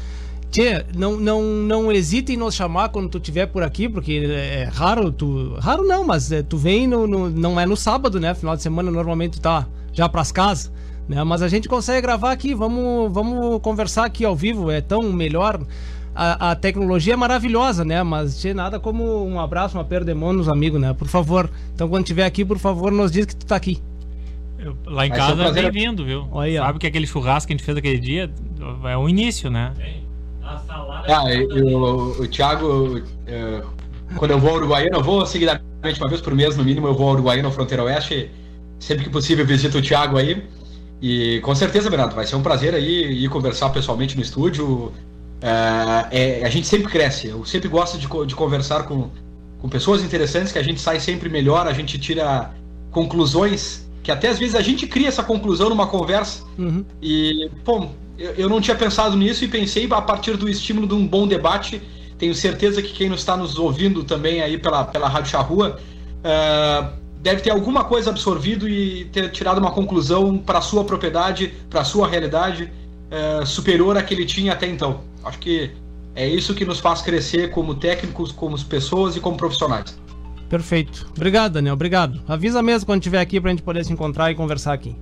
[0.51, 4.62] Tchê, não, não, não hesite em nos chamar quando tu estiver por aqui, porque é,
[4.62, 5.55] é raro, tu.
[5.61, 8.34] Raro não, mas é, tu vem no, no, não é no sábado, né?
[8.34, 10.72] Final de semana normalmente tu tá já pras casas.
[11.09, 11.22] Né?
[11.24, 15.61] Mas a gente consegue gravar aqui, vamos, vamos conversar aqui ao vivo, é tão melhor
[16.14, 18.03] a, a, tecnologia é maravilhosa, né?
[18.03, 20.92] Mas tinha nada como um abraço, uma perda de mão nos amigos, né?
[20.92, 21.49] Por favor.
[21.72, 23.80] Então, quando estiver aqui, por favor, nos diz que tu tá aqui.
[24.59, 26.26] Eu, lá em Vai casa é bem-vindo, viu?
[26.32, 28.28] Olha, Sabe que aquele churrasco que a gente fez aquele dia
[28.84, 29.72] é o início, né?
[30.49, 31.14] A salada.
[31.14, 31.24] Ah,
[31.62, 33.62] o, o Thiago, é,
[34.16, 36.94] quando eu vou ao Uruguaiana, eu vou seguidamente uma vez por mês, no mínimo, eu
[36.94, 38.30] vou ao Uruguaiana, Fronteira Oeste.
[38.78, 40.42] Sempre que possível, eu visito o Thiago aí.
[41.03, 44.92] E com certeza, Bernardo, vai ser um prazer aí ir conversar pessoalmente no estúdio,
[45.40, 47.28] é, é, a gente sempre cresce.
[47.28, 49.11] Eu sempre gosto de, de conversar com,
[49.61, 52.51] com pessoas interessantes, que a gente sai sempre melhor, a gente tira
[52.90, 56.42] conclusões que até às vezes a gente cria essa conclusão numa conversa.
[56.59, 56.82] Uhum.
[57.03, 57.88] E, pô,
[58.18, 61.26] eu, eu, não tinha pensado nisso e pensei a partir do estímulo de um bom
[61.26, 61.80] debate.
[62.18, 65.78] Tenho certeza que quem está nos ouvindo também aí pela, pela Rádio Charrua
[66.18, 66.88] uh,
[67.22, 72.08] deve ter alguma coisa absorvido e ter tirado uma conclusão para sua propriedade, para sua
[72.08, 72.72] realidade
[73.10, 75.00] uh, superior à que ele tinha até então.
[75.24, 75.70] Acho que
[76.14, 79.96] é isso que nos faz crescer como técnicos, como pessoas e como profissionais.
[80.48, 81.06] Perfeito.
[81.14, 81.74] Obrigado, Daniel.
[81.74, 82.20] Obrigado.
[82.26, 84.96] Avisa mesmo quando estiver aqui para a gente poder se encontrar e conversar aqui.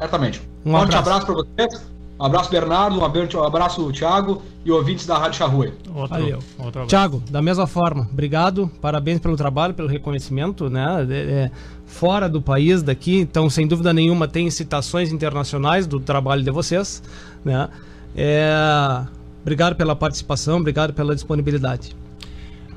[0.00, 0.40] Certamente.
[0.64, 1.86] Um forte abraço, para vocês.
[2.18, 2.98] Um abraço, Bernardo.
[2.98, 5.72] Um abraço, Thiago e ouvintes da Rádio Charrua.
[5.94, 6.38] Outro, Valeu.
[6.58, 8.70] Outro Thiago, da mesma forma, obrigado.
[8.80, 11.06] Parabéns pelo trabalho, pelo reconhecimento, né?
[11.08, 11.50] É, é,
[11.86, 13.20] fora do país, daqui.
[13.20, 17.02] Então, sem dúvida nenhuma, tem citações internacionais do trabalho de vocês,
[17.44, 17.68] né?
[18.16, 19.02] É,
[19.42, 21.94] obrigado pela participação, obrigado pela disponibilidade.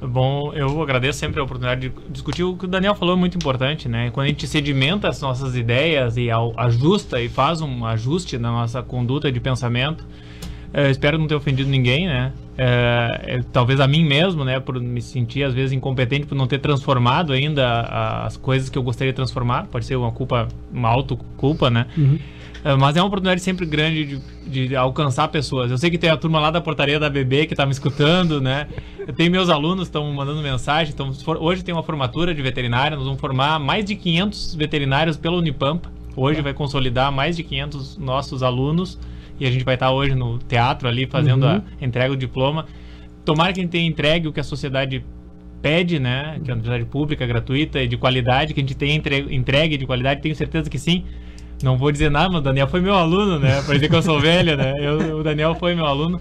[0.07, 3.37] Bom, eu agradeço sempre a oportunidade de discutir o que o Daniel falou é muito
[3.37, 4.11] importante, né?
[4.11, 8.83] Quando a gente sedimenta as nossas ideias e ajusta e faz um ajuste na nossa
[8.83, 10.05] conduta de pensamento,
[10.73, 12.33] eu espero não ter ofendido ninguém, né?
[12.57, 14.59] É, talvez a mim mesmo, né?
[14.59, 17.81] Por me sentir às vezes incompetente por não ter transformado ainda
[18.25, 19.67] as coisas que eu gostaria de transformar.
[19.67, 21.87] Pode ser uma culpa, uma autoculpa, né?
[21.95, 22.19] Uhum.
[22.63, 25.69] É, mas é uma oportunidade sempre grande de, de, alcançar pessoas.
[25.69, 28.39] Eu sei que tem a turma lá da portaria da BB que está me escutando,
[28.39, 28.67] né?
[29.05, 30.93] Eu tenho meus alunos estão mandando mensagem.
[30.93, 31.11] Então,
[31.41, 32.95] hoje tem uma formatura de veterinária.
[32.95, 35.91] Nós vamos formar mais de 500 veterinários pela Unipampa.
[36.15, 38.97] Hoje vai consolidar mais de 500 nossos alunos.
[39.39, 41.61] E a gente vai estar hoje no teatro ali fazendo uhum.
[41.81, 42.65] a entrega do diploma.
[43.25, 45.03] Tomara que a gente tenha entregue o que a sociedade
[45.61, 46.39] pede, né?
[46.43, 49.85] Que é uma universidade pública, gratuita e de qualidade, que a gente tenha entregue de
[49.85, 50.21] qualidade.
[50.21, 51.03] Tenho certeza que sim.
[51.63, 53.61] Não vou dizer nada, mas o Daniel foi meu aluno, né?
[53.61, 54.73] Pra dizer que eu sou velho, né?
[54.77, 56.19] Eu, o Daniel foi meu aluno.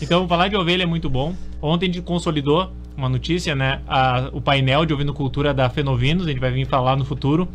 [0.00, 1.34] Então, falar de ovelha é muito bom.
[1.60, 3.80] Ontem a gente consolidou uma notícia, né?
[3.88, 7.48] A, o painel de Cultura da Fenovinos, a gente vai vir falar no futuro.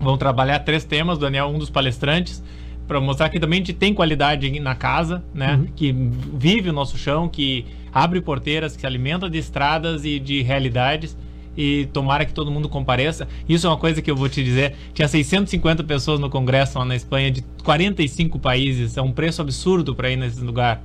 [0.00, 2.42] Vamos trabalhar três temas, o Daniel um dos palestrantes,
[2.88, 5.56] para mostrar que também a gente tem qualidade na casa, né?
[5.56, 5.66] Uhum.
[5.76, 10.40] Que vive o nosso chão, que abre porteiras, que se alimenta de estradas e de
[10.40, 11.16] realidades
[11.56, 13.28] e tomara que todo mundo compareça.
[13.48, 14.74] Isso é uma coisa que eu vou te dizer.
[14.94, 18.96] Tinha 650 pessoas no congresso lá na Espanha, de 45 países.
[18.96, 20.82] É um preço absurdo para ir nesse lugar.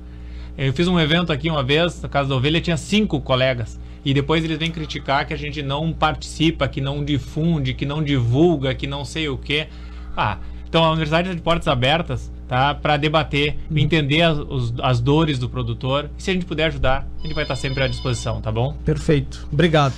[0.56, 3.78] Eu fiz um evento aqui uma vez, na Casa da Ovelha, tinha cinco colegas.
[4.04, 8.02] E depois eles vêm criticar que a gente não participa, que não difunde, que não
[8.02, 9.68] divulga, que não sei o quê.
[10.16, 10.38] Ah,
[10.68, 12.74] então a universidade está de portas abertas tá?
[12.74, 16.10] para debater, entender as, os, as dores do produtor.
[16.18, 18.74] E se a gente puder ajudar, a gente vai estar sempre à disposição, tá bom?
[18.84, 19.46] Perfeito.
[19.52, 19.94] Obrigado.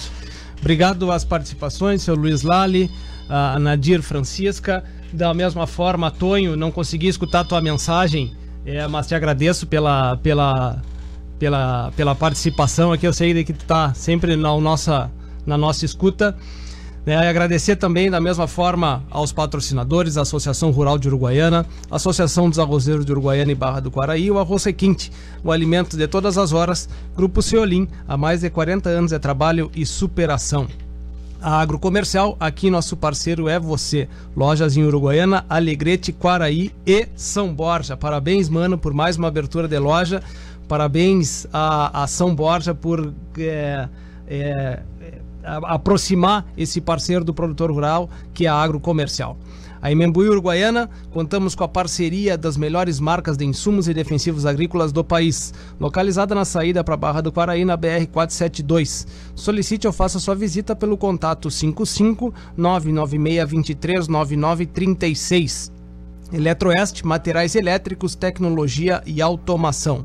[0.60, 2.90] Obrigado às participações, seu Luiz Lali,
[3.28, 4.84] a Nadir Francisca.
[5.12, 8.32] Da mesma forma, Tonho, não consegui escutar a tua mensagem,
[8.64, 10.80] é, mas te agradeço pela, pela,
[11.38, 13.06] pela, pela participação aqui.
[13.06, 15.10] Eu sei que tu está sempre na nossa,
[15.44, 16.36] na nossa escuta.
[17.04, 17.16] Né?
[17.16, 23.04] Agradecer também, da mesma forma, aos patrocinadores, a Associação Rural de Uruguaiana, Associação dos Arrozeiros
[23.04, 25.10] de Uruguaiana e Barra do Quaraí, o Arroz Requinte,
[25.42, 29.70] o alimento de todas as horas, Grupo Ceolim, há mais de 40 anos de trabalho
[29.74, 30.68] e superação.
[31.42, 34.06] A Agrocomercial, aqui nosso parceiro é você.
[34.36, 37.96] Lojas em Uruguaiana, Alegrete, Quaraí e São Borja.
[37.96, 40.22] Parabéns, mano, por mais uma abertura de loja.
[40.68, 43.88] Parabéns a, a São Borja por é,
[44.28, 44.80] é,
[45.44, 49.36] aproximar esse parceiro do produtor rural, que é a agrocomercial.
[49.82, 54.92] A Imembuí Uruguaiana, contamos com a parceria das melhores marcas de insumos e defensivos agrícolas
[54.92, 59.06] do país, localizada na saída para a Barra do Quaraí, na BR-472.
[59.34, 65.72] Solicite ou faça sua visita pelo contato 55 996 23 9936.
[66.30, 70.04] Eletroeste, materiais elétricos, tecnologia e automação.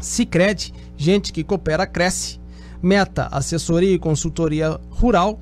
[0.00, 2.40] Sicredi, gente que coopera cresce.
[2.82, 5.38] Meta, assessoria e consultoria rural.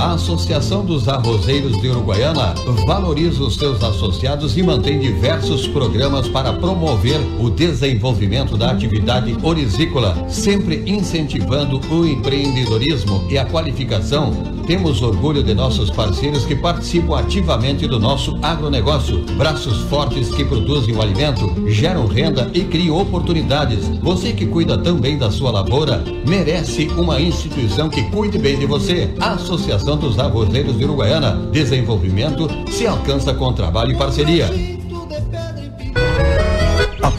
[0.00, 2.54] A Associação dos Arrozeiros de Uruguaiana
[2.86, 10.16] valoriza os seus associados e mantém diversos programas para promover o desenvolvimento da atividade orizícola,
[10.26, 14.59] sempre incentivando o empreendedorismo e a qualificação.
[14.70, 19.18] Temos orgulho de nossos parceiros que participam ativamente do nosso agronegócio.
[19.36, 23.88] Braços fortes que produzem o alimento, geram renda e criam oportunidades.
[24.00, 29.12] Você que cuida também da sua lavoura, merece uma instituição que cuide bem de você.
[29.18, 31.32] A Associação dos Arrozeiros de Uruguaiana.
[31.50, 34.79] Desenvolvimento se alcança com trabalho e parceria.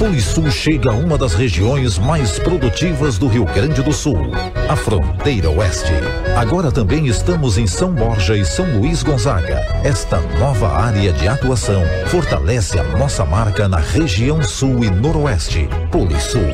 [0.01, 4.31] Polisul chega a uma das regiões mais produtivas do Rio Grande do Sul,
[4.67, 5.93] a fronteira oeste.
[6.35, 9.63] Agora também estamos em São Borja e São Luís Gonzaga.
[9.83, 15.69] Esta nova área de atuação fortalece a nossa marca na região sul e noroeste.
[15.91, 16.49] Polisul.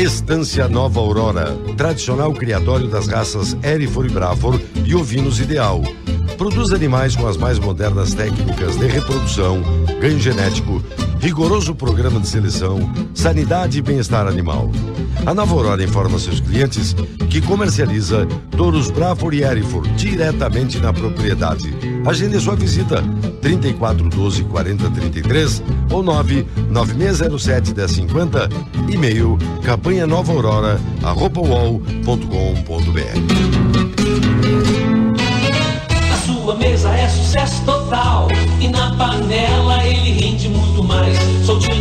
[0.00, 5.82] Estância Nova Aurora, tradicional criatório das raças Hereford e Braford e ovinos ideal.
[6.38, 9.60] Produz animais com as mais modernas técnicas de reprodução,
[10.00, 10.82] ganho genético,
[11.20, 12.78] rigoroso programa de seleção,
[13.12, 14.70] sanidade e bem-estar animal.
[15.26, 16.94] A Nova Aurora informa seus clientes
[17.28, 18.26] que comercializa
[18.56, 21.72] touros Braford e Hereford diretamente na propriedade.
[22.06, 23.02] Agende sua visita
[23.42, 28.48] 3412 4033 ou 99607 1050,
[28.88, 31.40] e-mail campanha nova aurora arroba
[36.12, 38.28] A sua mesa é sucesso total
[38.60, 41.16] e na panela ele rende muito mais.
[41.44, 41.79] Soltinho,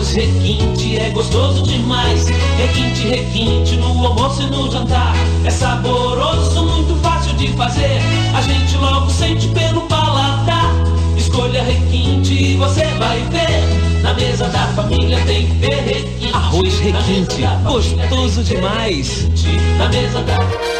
[0.00, 2.26] Arroz requinte é gostoso demais.
[2.56, 5.12] Requinte, requinte no almoço e no jantar.
[5.44, 8.00] É saboroso, muito fácil de fazer.
[8.34, 10.72] A gente logo sente pelo paladar.
[11.18, 14.00] Escolha requinte e você vai ver.
[14.02, 16.32] Na mesa da família tem que ter requinte.
[16.34, 19.28] Arroz requinte, gostoso demais.
[19.76, 20.79] Na mesa da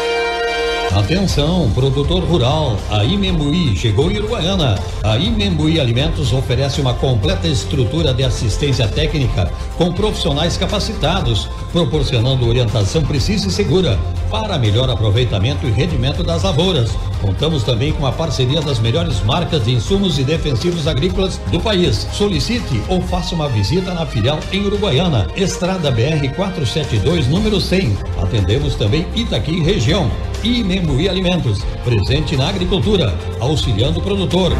[0.95, 4.77] Atenção, produtor rural, a Imembuí chegou em Uruguaiana.
[5.01, 13.03] A Imembuí Alimentos oferece uma completa estrutura de assistência técnica com profissionais capacitados, proporcionando orientação
[13.03, 13.97] precisa e segura
[14.31, 16.91] para melhor aproveitamento e rendimento das lavouras.
[17.21, 22.07] Contamos também com a parceria das melhores marcas de insumos e defensivos agrícolas do país.
[22.13, 27.97] Solicite ou faça uma visita na filial em Uruguaiana, Estrada BR 472, número 100.
[28.21, 30.09] Atendemos também Itaqui região.
[30.43, 34.53] E Membuí Alimentos, presente na agricultura, auxiliando o produtor.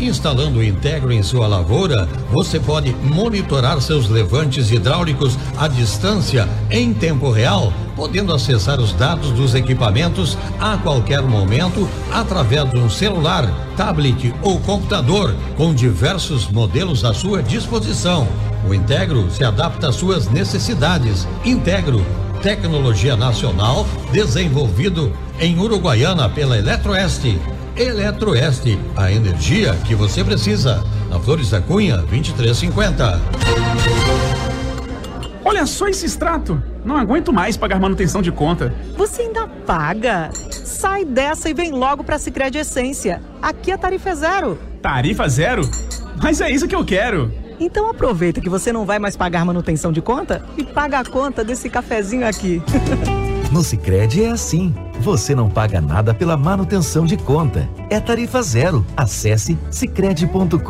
[0.00, 6.92] Instalando o Integro em sua lavoura, você pode monitorar seus levantes hidráulicos à distância em
[6.92, 13.50] tempo real, podendo acessar os dados dos equipamentos a qualquer momento através de um celular,
[13.74, 18.28] tablet ou computador, com diversos modelos à sua disposição.
[18.68, 21.26] O Integro se adapta às suas necessidades.
[21.44, 22.04] Integro,
[22.42, 25.10] tecnologia nacional desenvolvido
[25.40, 27.38] em Uruguaiana pela Eletroeste.
[27.76, 30.82] Eletroeste, a energia que você precisa.
[31.10, 33.20] Na Flores da Cunha, 2350.
[35.44, 36.62] Olha só esse extrato.
[36.82, 38.72] Não aguento mais pagar manutenção de conta.
[38.96, 40.30] Você ainda paga?
[40.50, 43.20] Sai dessa e vem logo pra Sicredi Essência.
[43.42, 44.58] Aqui a tarifa é zero.
[44.80, 45.68] Tarifa zero?
[46.22, 47.30] Mas é isso que eu quero.
[47.60, 51.44] Então aproveita que você não vai mais pagar manutenção de conta e paga a conta
[51.44, 52.62] desse cafezinho aqui.
[53.56, 54.74] No Sicredi é assim.
[55.00, 57.66] Você não paga nada pela manutenção de conta.
[57.88, 58.84] É tarifa zero.
[58.94, 60.60] Acesse sicredi.com.br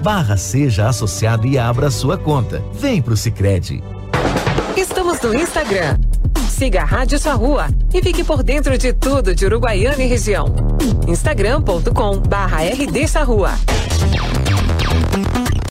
[0.00, 2.62] barra seja associado e abra sua conta.
[2.74, 3.82] Vem pro Sicredi.
[4.76, 5.98] Estamos no Instagram.
[6.48, 10.54] Siga a Rádio Sua Rua e fique por dentro de tudo de Uruguaiana e região.
[11.08, 13.08] instagram.com barra rd.